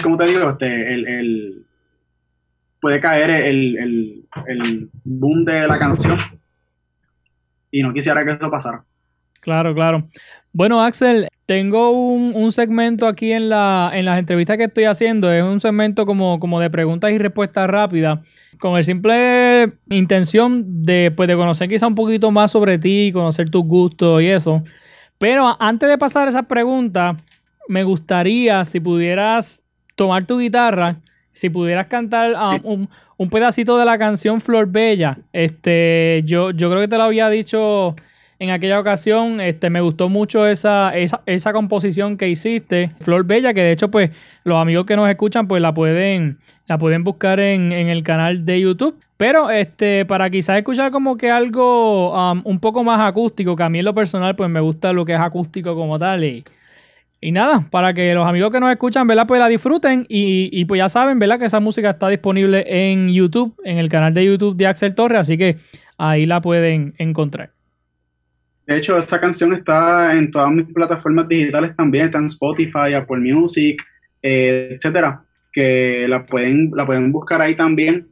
[0.00, 0.50] ¿cómo te digo?
[0.50, 1.66] Este, el,
[2.80, 6.18] puede caer el, el, boom de la canción
[7.72, 8.84] y no quisiera que eso pasara.
[9.40, 10.08] Claro, claro.
[10.52, 15.32] Bueno, Axel, tengo un, segmento aquí en, la, en las entrevistas que estoy haciendo.
[15.32, 18.20] Es un segmento como, como de preguntas y respuestas rápidas
[18.58, 23.50] con el simple intención de, pues, de conocer quizá un poquito más sobre ti, conocer
[23.50, 24.62] tus gustos y eso.
[25.18, 27.16] Pero antes de pasar a esa pregunta,
[27.68, 29.62] me gustaría si pudieras
[29.94, 30.96] tomar tu guitarra,
[31.32, 32.86] si pudieras cantar um,
[33.16, 35.18] un, pedacito de la canción Flor Bella.
[35.32, 37.96] Este, yo, yo creo que te lo había dicho
[38.38, 39.40] en aquella ocasión.
[39.40, 43.90] Este, me gustó mucho esa, esa, esa composición que hiciste, Flor Bella, que de hecho,
[43.90, 44.10] pues,
[44.44, 48.60] los amigos que nos escuchan, pues la pueden la pueden buscar en, el canal de
[48.60, 48.98] YouTube.
[49.16, 53.68] Pero este, para quizás escuchar como que algo um, un poco más acústico, que a
[53.68, 56.24] mí en lo personal pues me gusta lo que es acústico como tal.
[56.24, 56.44] Y,
[57.20, 59.26] y nada, para que los amigos que nos escuchan, ¿verdad?
[59.26, 61.38] Pues la disfruten y, y, pues ya saben, ¿verdad?
[61.38, 65.20] Que esa música está disponible en YouTube, en el canal de YouTube de Axel Torres,
[65.20, 65.58] así que
[65.96, 67.50] ahí la pueden encontrar.
[68.66, 73.20] De hecho, esta canción está en todas mis plataformas digitales también, está en Spotify, Apple
[73.20, 73.82] Music,
[74.22, 78.08] eh, etcétera que la pueden, la pueden buscar ahí también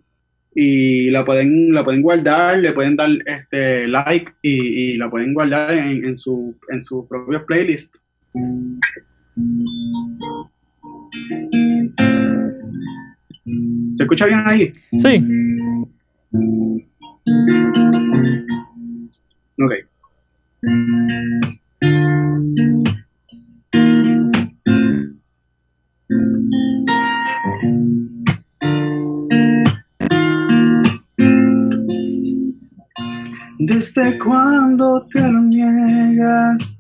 [0.55, 5.75] y la pueden, la pueden guardar, le pueden dar este like y, la pueden guardar
[5.75, 7.97] en, en, su, en su propio playlist.
[13.95, 14.73] ¿Se escucha bien ahí?
[14.99, 15.25] Sí.
[19.59, 19.92] Ok.
[20.63, 20.79] Desde
[34.21, 36.79] cuando te lo niegas,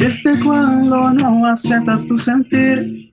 [0.00, 3.12] desde cuando no aceptas tu sentir,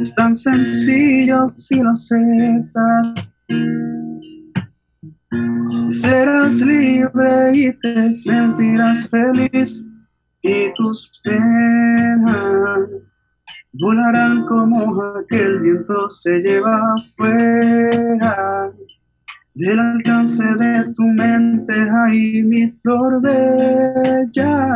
[0.00, 3.34] es tan sencillo si lo aceptas.
[6.00, 9.84] Serás libre y te sentirás feliz
[10.40, 12.88] y tus penas
[13.74, 18.72] volarán como aquel viento se lleva afuera
[19.54, 21.74] del alcance de tu mente,
[22.06, 24.68] ay, mi flor bella.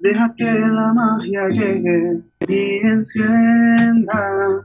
[0.00, 4.60] Deja que la magia llegue y encienda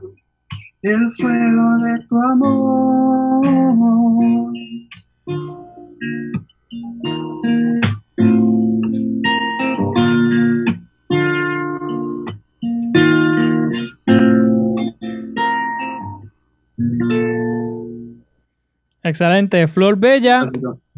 [0.82, 3.85] el fuego de tu amor.
[19.02, 19.66] Excelente.
[19.68, 20.48] Flor Bella.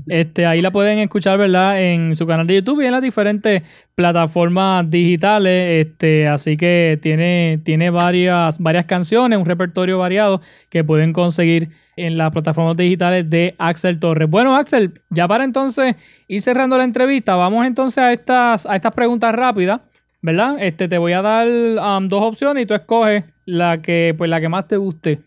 [0.07, 1.83] Este, ahí la pueden escuchar, ¿verdad?
[1.83, 3.63] En su canal de YouTube y en las diferentes
[3.95, 5.87] plataformas digitales.
[5.87, 11.69] Este, así que tiene, tiene varias, varias canciones, un repertorio variado que pueden conseguir
[11.99, 14.29] en las plataformas digitales de Axel Torres.
[14.29, 15.97] Bueno, Axel, ya para entonces
[16.29, 19.81] ir cerrando la entrevista, vamos entonces a estas, a estas preguntas rápidas,
[20.23, 20.57] ¿verdad?
[20.61, 24.41] Este, te voy a dar um, dos opciones y tú escoges la que, pues, la
[24.41, 25.21] que más te guste.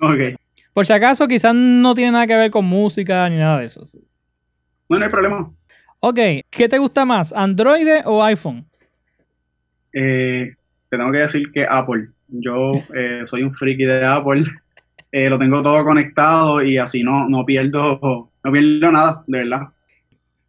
[0.00, 0.38] Ok.
[0.72, 3.82] Por si acaso, quizás no tiene nada que ver con música ni nada de eso.
[4.88, 5.50] No, no hay problema.
[6.00, 6.18] Ok,
[6.50, 8.64] ¿qué te gusta más, Android o iPhone?
[9.92, 10.54] Eh,
[10.88, 12.08] te tengo que decir que Apple.
[12.28, 14.44] Yo eh, soy un friki de Apple.
[15.10, 19.68] Eh, lo tengo todo conectado y así no, no pierdo no pierdo nada, de verdad.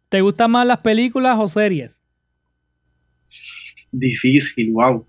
[0.08, 2.02] ¿Te gustan más las películas o series?
[3.92, 5.06] Difícil, wow.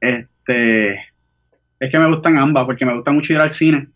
[0.00, 0.94] Este,
[1.78, 3.88] es que me gustan ambas porque me gusta mucho ir al cine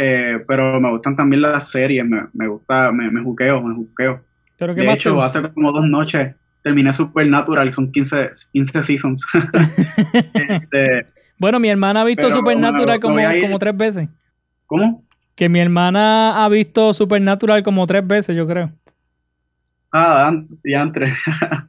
[0.00, 4.20] eh, pero me gustan también las series, me, me gusta, me, me juqueo, me juqueo.
[4.56, 9.26] ¿Pero qué de hecho, hace como dos noches terminé Supernatural, son 15, 15 seasons.
[10.34, 11.06] este,
[11.38, 14.08] bueno, mi hermana ha visto Supernatural como, como tres veces.
[14.68, 15.04] ¿Cómo?
[15.34, 18.70] Que mi hermana ha visto Supernatural como tres veces, yo creo.
[19.92, 21.12] Ah, y antes.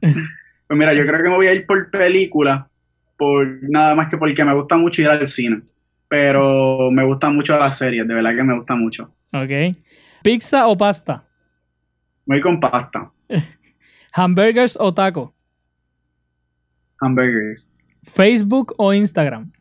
[0.00, 2.68] pues mira, yo creo que me voy a ir por película,
[3.18, 5.62] por nada más que porque me gusta mucho ir al cine
[6.10, 9.14] pero me gustan mucho las series, de verdad que me gusta mucho.
[9.32, 9.76] Ok.
[10.24, 11.24] ¿Pizza o pasta?
[12.26, 13.12] Voy con pasta.
[14.12, 15.32] ¿Hamburgers o taco?
[17.00, 17.70] hamburgers.
[18.02, 19.52] ¿Facebook o Instagram?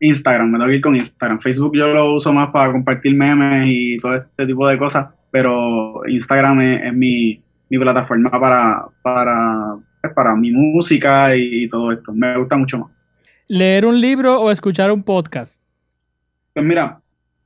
[0.00, 1.40] Instagram, me tengo que ir con Instagram.
[1.40, 6.02] Facebook yo lo uso más para compartir memes y todo este tipo de cosas, pero
[6.08, 12.12] Instagram es, mi, mi, plataforma para, para, pues, para mi música y, todo esto.
[12.12, 12.90] Me gusta mucho más.
[13.46, 15.62] ¿Leer un libro o escuchar un podcast?
[16.54, 17.00] Pues mira,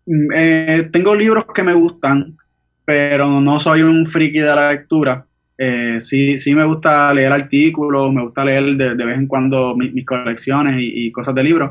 [0.06, 2.36] mm, eh, tengo libros que me gustan,
[2.84, 5.26] pero no soy un friki de la lectura.
[5.56, 10.04] Eh, sí, sí me gusta leer artículos, me gusta leer de, vez en cuando mis,
[10.04, 11.70] colecciones y, cosas de libros,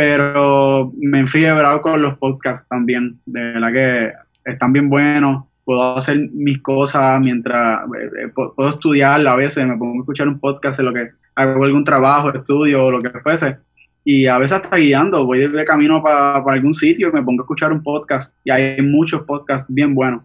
[0.00, 6.30] pero me enfiebrado con los podcasts también, de verdad que están bien buenos, puedo hacer
[6.32, 10.80] mis cosas mientras, eh, eh, puedo estudiar a veces, me pongo a escuchar un podcast
[10.80, 13.58] en lo que hago algún trabajo, estudio o lo que fuese,
[14.02, 17.44] y a veces hasta guiando, voy de camino para algún sitio y me pongo a
[17.44, 20.22] escuchar un podcast, y hay muchos podcasts bien buenos.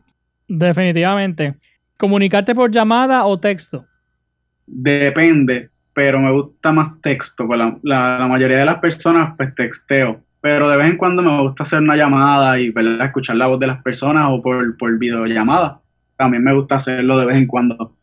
[0.47, 1.53] Definitivamente.
[1.97, 3.83] ¿Comunicarte por llamada o texto?
[4.65, 7.47] Depende, pero me gusta más texto.
[7.47, 10.19] Pues la, mayoría de las personas, pues texteo.
[10.41, 12.71] Pero de vez en cuando me gusta hacer una llamada y
[13.01, 15.79] escuchar la voz de las personas o por, por videollamada.
[16.17, 17.95] También me gusta hacerlo de vez en cuando.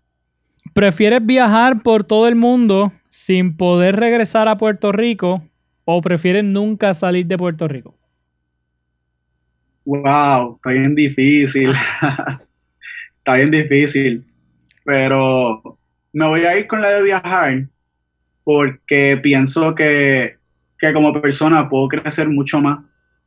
[0.73, 5.43] ¿Prefieres viajar por todo el mundo sin poder regresar a Puerto Rico
[5.85, 7.95] o prefieres nunca salir de Puerto Rico?
[9.85, 11.71] Wow, está bien difícil.
[13.19, 14.25] está bien difícil.
[14.83, 15.79] Pero
[16.15, 17.69] me voy a ir con la de viajar
[18.45, 20.37] porque pienso que,
[20.93, 22.81] como persona puedo crecer mucho más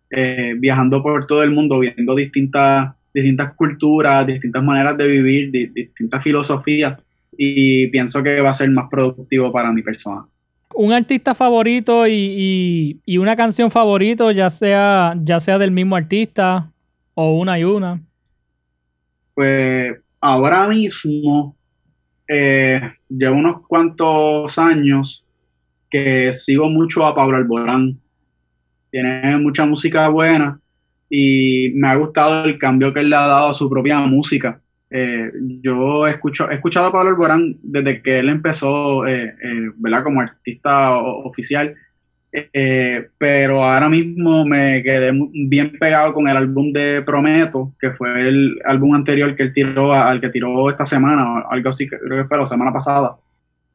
[0.09, 6.24] eh, viajando por todo el mundo, viendo distintas, distintas culturas, distintas maneras de vivir, distintas
[6.24, 6.99] filosofías
[7.38, 10.26] y pienso que va a ser más productivo para mi persona.
[10.74, 16.70] Un artista favorito y, y una canción favorito, ya sea, ya sea del mismo artista
[17.13, 18.01] o una y una.
[19.34, 21.55] Pues ahora mismo
[22.28, 25.26] eh, llevo unos cuantos años
[25.90, 27.98] que sigo mucho a Pablo Alborán.
[28.92, 30.60] Tiene mucha música buena
[31.10, 34.60] y me ha gustado el cambio que él le ha dado a su propia música.
[34.90, 39.36] Eh, yo he escuchado a Pablo Alborán desde que él empezó, eh,
[39.78, 40.04] ¿verdad?
[40.04, 41.76] Como artista oficial
[42.52, 48.28] eh, pero ahora mismo me quedé bien pegado con el álbum de Prometo, que fue
[48.28, 52.28] el álbum anterior que él tiró, al que tiró esta semana, algo así, creo que
[52.28, 53.18] fue la semana pasada.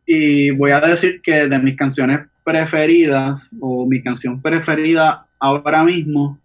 [0.07, 6.39] Y voy a decir que de mis canciones preferidas, o mi canción preferida ahora mismo,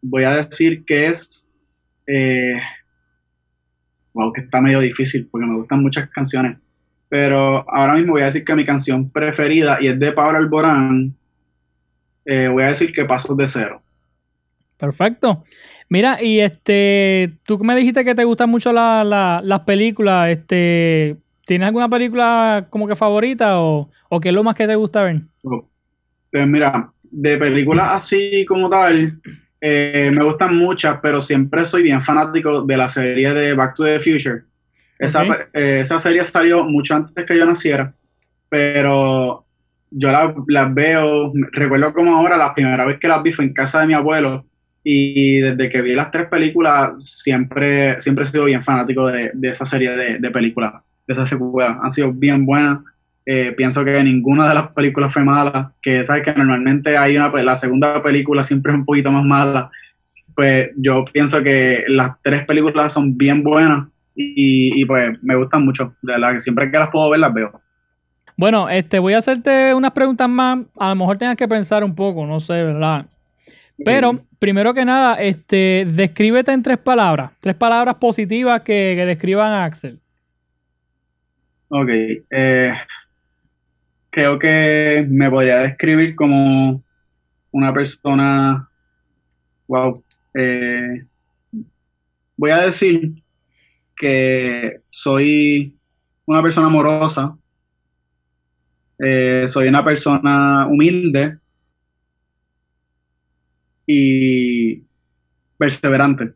[0.00, 1.48] voy a decir que es.
[2.06, 2.54] Eh,
[4.14, 6.58] wow, que está medio difícil porque me gustan muchas canciones.
[7.08, 11.14] Pero ahora mismo voy a decir que mi canción preferida, y es de Pablo Alborán,
[12.24, 13.82] eh, voy a decir que pasos de cero.
[14.78, 15.44] Perfecto.
[15.88, 21.16] Mira, y este, tú me dijiste que te gustan mucho las películas, este,
[21.46, 25.20] ¿tienes alguna película como que favorita o, qué es lo más que te gusta ver?
[25.42, 29.12] Pues mira, de películas así como tal,
[29.60, 33.84] eh, me gustan muchas, pero siempre soy bien fanático de la serie de Back to
[33.84, 34.42] the Future.
[34.98, 37.94] Esa, eh, esa serie salió mucho antes que yo naciera,
[38.48, 39.41] pero
[39.94, 40.08] yo
[40.48, 43.86] las veo, recuerdo como ahora, la primera vez que las vi fue en casa de
[43.86, 44.44] mi abuelo
[44.84, 49.64] y desde que vi las tres películas siempre, siempre he sido bien fanático de, esa
[49.64, 50.74] serie de, películas,
[51.06, 51.78] de esa secuela.
[51.82, 52.80] Han sido bien buenas.
[53.24, 57.30] Eh, pienso que ninguna de las películas fue mala, que sabes que normalmente hay una,
[57.30, 59.70] la segunda película siempre es un poquito más mala.
[60.34, 63.86] Pues yo pienso que las tres películas son bien buenas
[64.16, 65.94] y, y pues me gustan mucho.
[66.02, 67.60] De verdad que siempre que las puedo ver las veo.
[68.36, 70.60] Bueno, este, voy a hacerte unas preguntas más.
[70.78, 73.06] A lo mejor tengas que pensar un poco, no sé, ¿verdad?
[73.84, 77.32] Pero, primero que nada, este, descríbete en tres palabras.
[77.40, 80.00] Tres palabras positivas que, describan a Axel.
[81.68, 81.88] Ok.
[82.30, 82.72] Eh,
[84.10, 86.82] creo que me podría describir como
[87.50, 88.68] una persona.
[89.66, 90.04] Wow.
[90.34, 91.04] Eh,
[92.36, 93.10] voy a decir
[93.96, 95.76] que soy
[96.26, 97.36] una persona amorosa,
[99.04, 101.36] eh, soy una persona humilde
[103.84, 104.84] y
[105.58, 106.34] perseverante.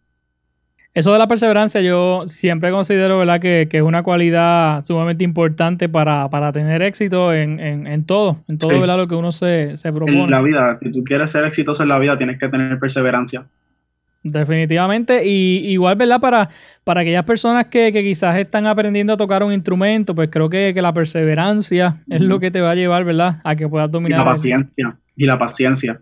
[0.92, 3.38] Eso de la perseverancia yo siempre considero ¿verdad?
[3.38, 9.14] Que, es una cualidad sumamente importante para, tener éxito en, todo, en todo lo que
[9.14, 10.24] uno se, se propone.
[10.24, 13.46] En la vida, si tú quieres ser exitoso en la vida, tienes que tener perseverancia.
[14.32, 16.20] Definitivamente, y igual, ¿verdad?
[16.20, 16.48] Para,
[16.82, 20.92] para aquellas personas que, quizás están aprendiendo a tocar un instrumento, pues creo que, la
[20.92, 23.40] perseverancia es lo que te va a llevar, ¿verdad?
[23.44, 24.20] A que puedas dominar.
[24.20, 26.00] Y la paciencia, y la paciencia.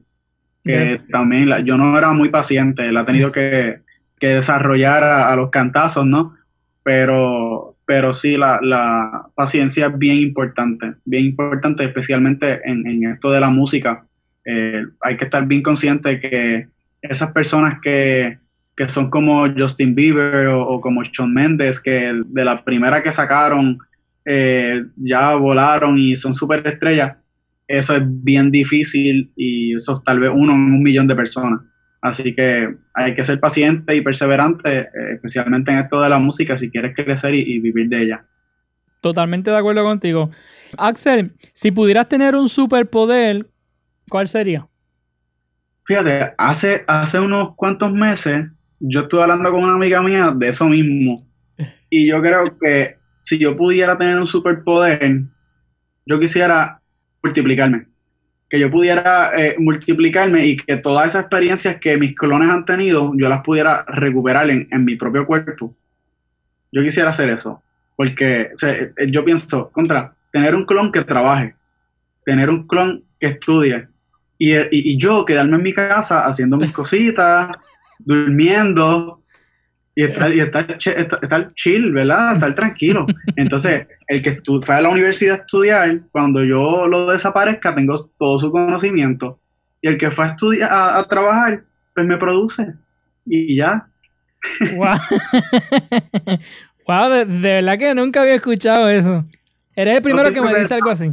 [0.62, 3.81] Que también yo no era muy paciente, la he tenido que,
[4.20, 6.35] desarrollar a, los cantazos, ¿no?
[6.83, 13.31] Pero pero sí, la, la paciencia es bien importante, bien importante, especialmente en, en esto
[13.31, 14.07] de la música.
[14.47, 16.68] Eh, hay que estar bien consciente que
[17.11, 18.39] esas personas que,
[18.77, 23.79] que son como Justin Bieber o, como Shawn Mendes, que de la primera que sacaron
[24.25, 27.17] eh, ya volaron y son súper estrellas,
[27.69, 31.61] eso es bien difícil y eso es tal vez uno en un millón de personas.
[32.01, 36.59] Así que hay que ser paciente y perseverante, eh, especialmente en esto de la música,
[36.59, 38.25] si quieres crecer y, vivir de ella.
[39.01, 40.31] Totalmente de acuerdo contigo.
[40.77, 43.47] Axel, si pudieras tener un superpoder,
[44.09, 44.67] ¿cuál sería?
[45.87, 48.47] Fíjate, hace, hace unos cuantos meses
[48.80, 51.26] yo estuve hablando con una amiga mía de eso mismo.
[51.91, 55.22] Y yo creo que si yo pudiera tener un superpoder,
[56.07, 56.80] yo quisiera
[57.22, 57.87] multiplicarme
[58.55, 63.12] que yo pudiera eh, multiplicarme y que todas esas experiencias que mis clones han tenido,
[63.16, 65.74] yo las pudiera recuperar en, mi propio cuerpo.
[66.70, 67.62] Yo quisiera hacer eso,
[67.97, 71.57] porque eh, yo pienso, contra, tener un clon que trabaje,
[72.24, 73.89] tener un clon que estudie,
[74.39, 77.51] y, y yo quedarme en mi casa haciendo mis cositas,
[77.99, 79.24] durmiendo,
[79.97, 82.35] y estar, y estar, chill, ¿verdad?
[82.35, 83.07] Estar tranquilo.
[83.37, 84.32] Entonces, el que
[84.62, 89.39] fue a la universidad a estudiar, cuando yo lo desaparezca, tengo todo su conocimiento.
[89.80, 91.62] Y el que fue a estudiar, a, trabajar,
[91.95, 92.66] pues me produce.
[93.26, 93.87] Y, ya.
[94.76, 94.99] Wow.
[96.87, 99.24] wow, de, verdad que nunca había escuchado eso.
[99.74, 101.12] Eres el primero que me dice algo así.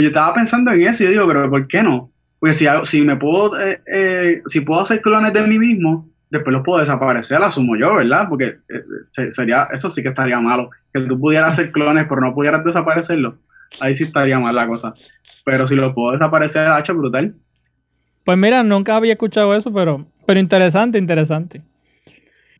[0.00, 2.10] Yo estaba pensando en eso y yo digo, pero ¿por qué no?
[2.38, 6.54] Porque si, si me puedo, eh, eh, si puedo hacer clones de mí mismo, después
[6.54, 8.28] los puedo desaparecer, asumo yo, ¿verdad?
[8.28, 10.70] Porque eh, sería, eso sí que estaría malo.
[10.92, 13.34] Que tú pudieras hacer clones, pero no pudieras desaparecerlos.
[13.80, 14.94] Ahí sí estaría mal la cosa.
[15.44, 17.34] Pero si lo puedo desaparecer, ha hecho brutal.
[18.24, 21.62] Pues mira, nunca había escuchado eso, pero, pero interesante, interesante.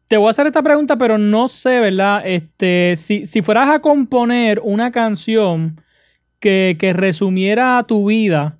[0.08, 2.22] Te voy a hacer esta pregunta, pero no sé, ¿verdad?
[2.24, 5.80] Este, si, si fueras a componer una canción
[6.40, 8.56] que, resumiera tu vida,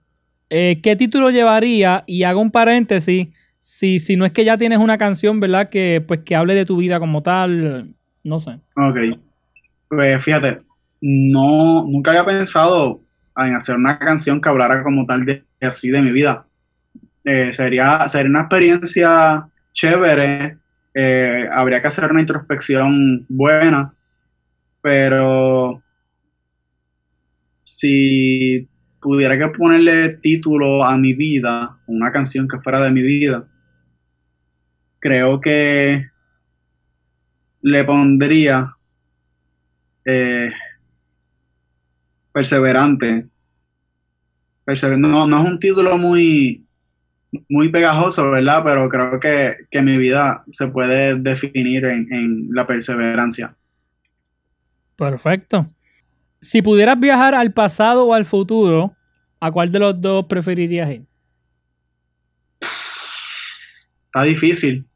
[0.51, 2.05] eh, ¿qué título llevaría?
[2.07, 3.29] Y hago un paréntesis
[3.59, 5.69] si, si no es que ya tienes una canción, ¿verdad?
[5.69, 7.89] Que pues que hable de tu vida como tal,
[8.25, 8.53] no sé.
[8.77, 9.19] Ok.
[9.89, 10.61] Pues fíjate,
[11.01, 13.01] no, nunca había pensado
[13.37, 16.45] en hacer una canción que hablara como tal de así de mi vida.
[17.25, 20.57] Eh, sería, sería una experiencia chévere,
[20.95, 23.93] eh, habría que hacer una introspección buena,
[24.83, 25.83] pero
[27.71, 28.69] si
[29.01, 33.47] pudiera que ponerle título a mi vida, una canción que fuera de mi vida,
[34.99, 36.07] creo que
[37.63, 38.77] le pondría
[40.05, 40.51] eh,
[42.33, 43.27] perseverante.
[44.67, 46.67] no, no, es un título muy,
[47.49, 48.63] muy pegajoso, ¿verdad?
[48.65, 53.55] Pero creo que, mi vida se puede definir en, en la perseverancia.
[54.97, 55.67] Perfecto.
[56.41, 58.95] Si pudieras viajar al pasado o al futuro,
[59.41, 61.03] ¿a cuál de los dos preferirías ir?
[64.07, 64.87] Está difícil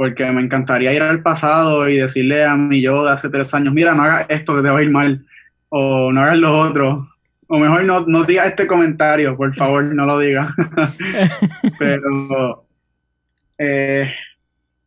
[0.00, 3.74] porque me encantaría ir al pasado y decirle a mi yo de hace tres años,
[3.74, 5.26] mira, no hagas esto que te va a ir mal,
[5.68, 7.06] o no hagas lo otro,
[7.48, 10.54] o mejor no, no digas este comentario, por favor, no lo digas.
[11.78, 12.64] Pero
[13.58, 14.10] eh,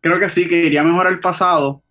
[0.02, 1.84] creo que sí, que iría mejor al pasado.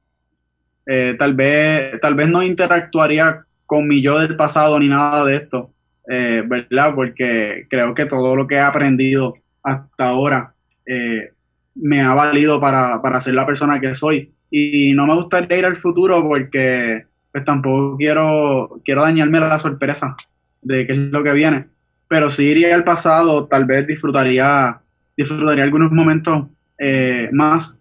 [0.84, 5.36] Eh, tal vez, tal vez no interactuaría con mi yo del pasado ni nada de
[5.36, 5.70] esto,
[6.06, 6.94] eh, ¿verdad?
[6.94, 10.52] Porque creo que todo lo que he aprendido hasta ahora
[10.84, 11.30] eh,
[11.76, 14.30] me ha valido para, para ser la persona que soy.
[14.50, 20.16] Y no me gustaría ir al futuro porque pues tampoco quiero, quiero dañarme la sorpresa
[20.60, 21.64] de qué es lo que viene.
[22.08, 24.82] Pero si iría al pasado, tal vez disfrutaría,
[25.16, 26.46] disfrutaría algunos momentos
[26.78, 27.78] eh, más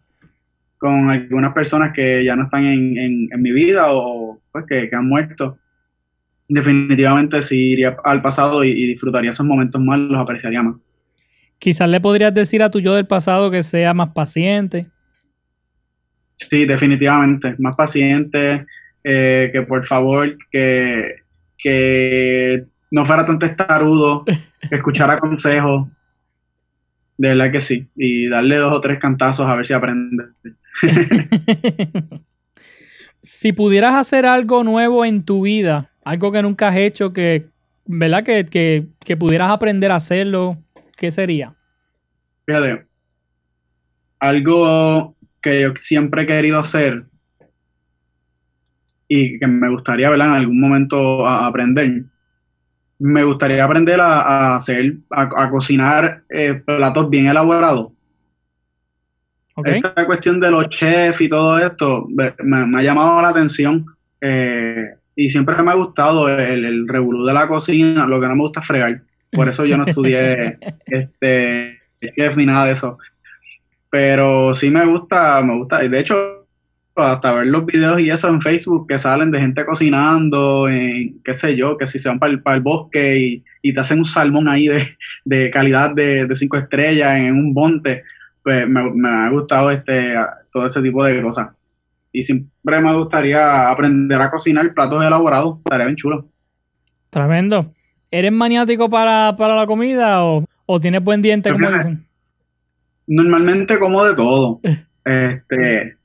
[0.77, 5.07] con algunas personas que ya no están en, en, mi vida o pues que, han
[5.07, 5.57] muerto.
[6.53, 10.75] Definitivamente si iría al pasado y disfrutaría esos momentos más, los apreciaría más.
[11.59, 14.87] Quizás le podrías decir a tu yo del pasado que sea más paciente.
[16.35, 18.65] Sí, definitivamente, más paciente,
[19.01, 21.21] eh, que por favor, que,
[21.57, 24.25] que no fuera tan testarudo,
[24.69, 25.87] que escuchara consejos.
[27.17, 27.87] De verdad que sí.
[27.95, 30.25] Y darle dos o tres cantazos a ver si aprende.
[33.21, 37.47] si pudieras hacer algo nuevo en tu vida, algo que nunca has hecho, que,
[37.85, 38.23] ¿verdad?
[38.23, 40.57] Que, que, que pudieras aprender a hacerlo,
[40.97, 41.53] ¿qué sería?
[42.45, 42.85] Fíjate,
[44.19, 47.05] algo que yo siempre he querido hacer
[49.07, 50.27] y que me gustaría, ¿verdad?
[50.27, 52.03] En algún momento aprender.
[52.99, 57.91] Me gustaría aprender a, hacer, a, cocinar eh, platos bien elaborados.
[59.65, 62.33] Esta cuestión de los chefs y todo esto me,
[62.79, 63.85] ha llamado la atención
[64.21, 68.35] Eh, y siempre me ha gustado el, el revolú de la cocina, lo que no
[68.35, 69.01] me gusta es fregar.
[69.31, 71.79] Por eso yo no estudié este
[72.15, 72.97] chef ni nada de eso.
[73.89, 75.79] Pero sí me gusta, me gusta.
[75.79, 76.15] De hecho,
[76.95, 81.33] hasta ver los videos y eso en Facebook que salen de gente cocinando, en, qué
[81.33, 83.99] sé yo, que si se van para el, para el bosque y, y, te hacen
[83.99, 88.03] un salmón ahí de, de calidad de, de, cinco estrellas en un monte,
[88.43, 90.15] pues me, me, ha gustado este
[90.51, 91.49] todo ese tipo de cosas.
[92.11, 92.23] Y
[92.63, 96.27] me gustaría aprender a cocinar platos elaborados, estaría bien chulo.
[97.09, 97.71] Tremendo.
[98.09, 102.05] ¿Eres maniático para, para la comida o, o tienes buen diente, como dicen?
[103.07, 104.59] Normalmente como de todo.
[105.05, 105.95] este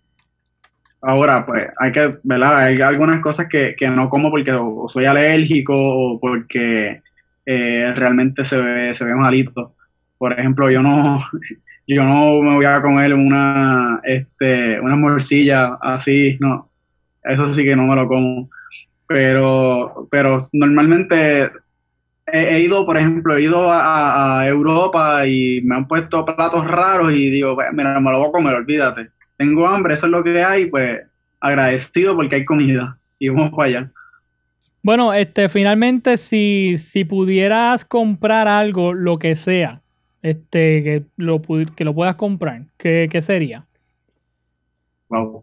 [1.09, 2.59] Ahora, pues, hay que, ¿verdad?
[2.65, 7.01] Hay algunas cosas que, que no como porque o soy alérgico o porque
[7.47, 9.77] eh, realmente se ve, se ve malito.
[10.19, 11.25] Por ejemplo, yo no,
[11.87, 16.69] yo no me voy a comer una, este, una morcilla así, no.
[17.23, 18.49] Eso sí que no me lo como.
[19.09, 21.51] Pero, pero normalmente
[22.27, 27.31] he, ido, por ejemplo, he ido a, Europa y me han puesto platos raros y
[27.31, 30.67] digo, mira, me lo voy a comer, olvídate tengo hambre, eso es lo que hay,
[30.67, 31.01] pues
[31.41, 33.91] agradecido porque hay comida y vamos para allá.
[34.83, 39.81] Bueno, este, finalmente, si, si pudieras comprar algo, lo que sea,
[40.27, 41.41] este, que lo,
[41.77, 43.65] que lo puedas comprar, ¿qué, qué sería?
[45.09, 45.41] Wow.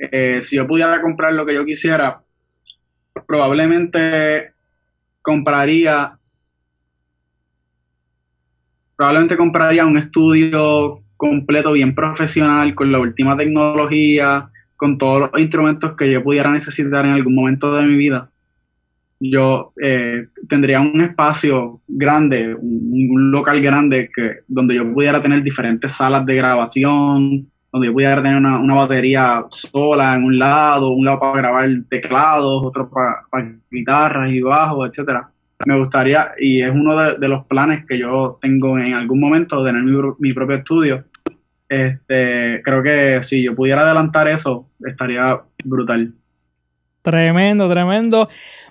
[0.00, 2.22] Eh, si yo pudiera comprar lo que yo quisiera,
[3.26, 4.52] probablemente
[5.22, 6.18] compraría,
[8.96, 15.96] probablemente compraría un estudio completo, bien profesional, con la última tecnología, con todos los instrumentos
[15.96, 18.28] que yo pudiera necesitar en algún momento de mi vida.
[19.18, 25.92] Yo eh, tendría un espacio grande, un, local grande, que, donde yo pudiera tener diferentes
[25.92, 31.20] salas de grabación, donde yo pudiera tener una, batería sola en un lado, un lado
[31.20, 33.24] para grabar teclados, otro para,
[33.70, 35.30] guitarras y bajos, etcétera
[35.64, 39.64] me gustaría, y es uno de, de, los planes que yo tengo en algún momento,
[39.64, 41.04] tener mi, mi, propio estudio.
[41.68, 46.12] Este, creo que si yo pudiera adelantar eso, estaría brutal.
[47.06, 48.28] Tremendo, tremendo.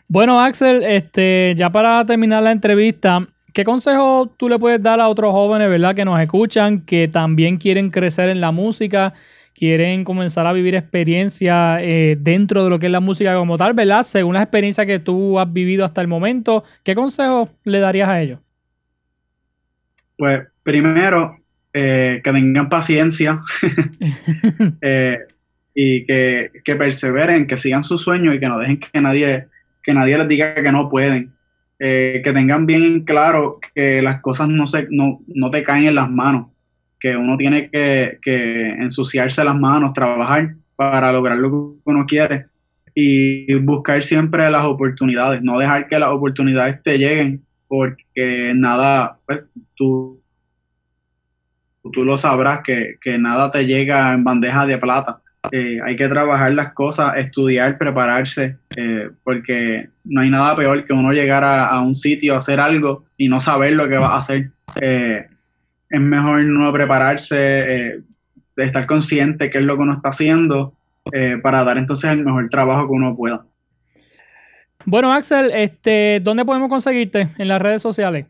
[0.09, 5.07] Bueno, Axel, este, ya para terminar la entrevista, ¿qué consejo tú le puedes dar a
[5.07, 9.13] otros jóvenes, verdad, que nos escuchan, que también quieren crecer en la música?
[9.57, 13.71] quieren comenzar a vivir experiencia eh, dentro de lo que es la música como tal,
[13.71, 14.03] ¿verdad?
[14.03, 18.21] Según la experiencia que tú has vivido hasta el momento, ¿qué consejo le darías a
[18.21, 18.39] ellos?
[20.17, 21.37] Pues primero,
[21.73, 23.43] eh, que tengan paciencia
[24.81, 25.19] eh,
[25.75, 29.45] y que, que, perseveren, que sigan sus sueños y que no dejen que nadie,
[29.83, 31.33] que nadie les diga que no pueden.
[31.77, 36.09] que tengan bien claro que las cosas no, se, no, no te caen en las
[36.09, 36.47] manos
[36.99, 42.45] que uno tiene que, que, ensuciarse las manos, trabajar para lograr lo que uno quiere
[42.95, 49.41] y buscar siempre las oportunidades, no dejar que las oportunidades te lleguen porque nada, pues,
[49.75, 50.19] tú,
[51.91, 55.19] tú lo sabrás que, que nada te llega en bandeja de plata.
[55.51, 60.93] Eh, hay que trabajar las cosas, estudiar, prepararse, eh, porque no hay nada peor que
[60.93, 64.15] uno llegar a, a, un sitio a hacer algo y no saber lo que va
[64.15, 64.51] a hacer.
[64.81, 65.25] Eh,
[65.89, 68.01] es mejor no prepararse,
[68.55, 70.73] estar consciente qué es lo que uno está haciendo
[71.43, 73.45] para dar entonces el mejor trabajo que uno pueda.
[74.85, 78.25] Bueno, Axel, este, ¿dónde podemos conseguirte en las redes sociales?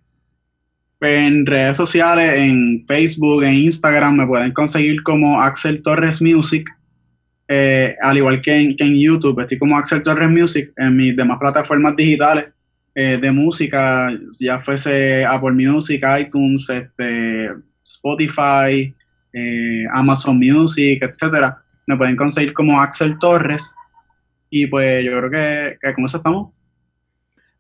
[1.02, 6.68] En redes sociales, en Facebook, en Instagram, me pueden conseguir como Axel Torres Music,
[7.48, 11.16] eh, al igual que en, que en, YouTube, estoy como Axel Torres Music en mis
[11.16, 12.46] demás plataformas digitales
[12.96, 17.50] eh, de música, ya fuese Apple Music, iTunes, este,
[17.84, 18.94] Spotify,
[19.34, 21.58] eh, Amazon Music, etcétera.
[21.88, 23.76] Me pueden conseguir como Axel Torres.
[24.50, 26.56] Y pues yo creo que, que con eso estamos.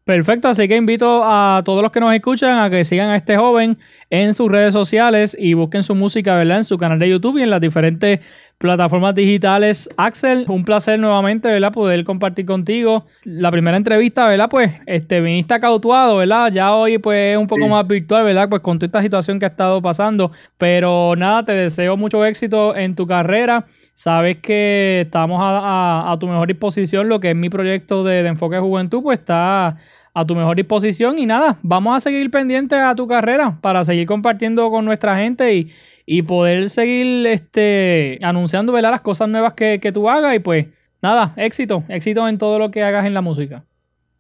[0.06, 3.38] Perfecto, así que invito a todos los que nos escuchan a que sigan a este
[3.38, 3.80] joven
[4.12, 6.58] en sus redes sociales y busquen su música, ¿verdad?
[6.58, 8.20] En su canal de YouTube y en las diferentes
[8.58, 9.90] plataformas digitales.
[9.98, 11.72] Axel, un placer nuevamente, ¿verdad?
[11.72, 14.50] Poder compartir contigo la primera entrevista, ¿verdad?
[14.50, 16.52] Pues este, viniste cautuado, ¿verdad?
[16.52, 17.70] Ya hoy pues es un poco sí.
[17.70, 18.50] más virtual, ¿verdad?
[18.50, 20.32] Pues con toda esta situación que ha estado pasando.
[20.58, 23.66] Pero nada, te deseo mucho éxito en tu carrera.
[23.94, 27.10] Sabes que estamos a, a, a tu mejor disposición.
[27.10, 29.78] Lo que es mi proyecto de, de Enfoque Juventud, pues está
[30.16, 34.08] a tu mejor disposición y nada, vamos a seguir pendientes a tu carrera para seguir
[34.08, 35.70] compartiendo con nuestra gente y,
[36.06, 38.92] y poder seguir este, anunciando ¿verdad?
[38.92, 40.68] las cosas nuevas que, que, tú hagas y pues
[41.02, 43.64] nada, éxito, éxito en todo lo que hagas en la música.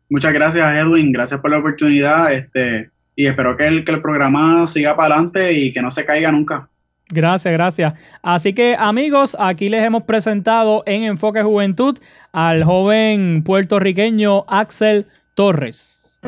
[0.09, 4.65] Muchas gracias Edwin, gracias por la oportunidad este, y espero que el, que el programa
[4.67, 6.69] siga para adelante y que no se caiga nunca.
[7.09, 7.93] Gracias, gracias.
[8.23, 11.99] Así que amigos, aquí les hemos presentado en Enfoque Juventud
[12.31, 15.05] al joven puertorriqueño Axel
[15.35, 16.19] Torres.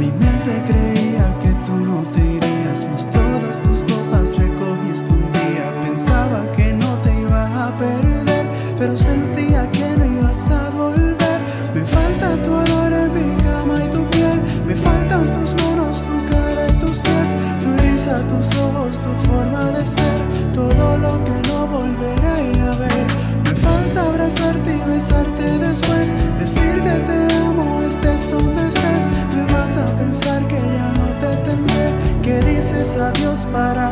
[0.00, 0.29] me
[33.12, 33.89] labios para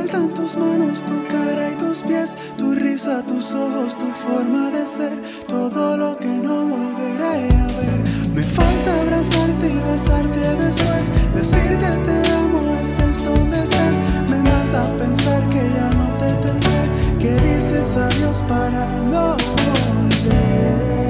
[0.00, 4.86] faltan tus manos, tu cara y tus pies, tu risa, tus ojos, tu forma de
[4.86, 8.00] ser, todo lo que no volveré a ver.
[8.34, 14.00] Me falta abrazarte y besarte después, decirte te amo, estés donde estés.
[14.30, 16.82] Me mata pensar que ya no te tendré,
[17.18, 21.09] que dices adiós para no volver.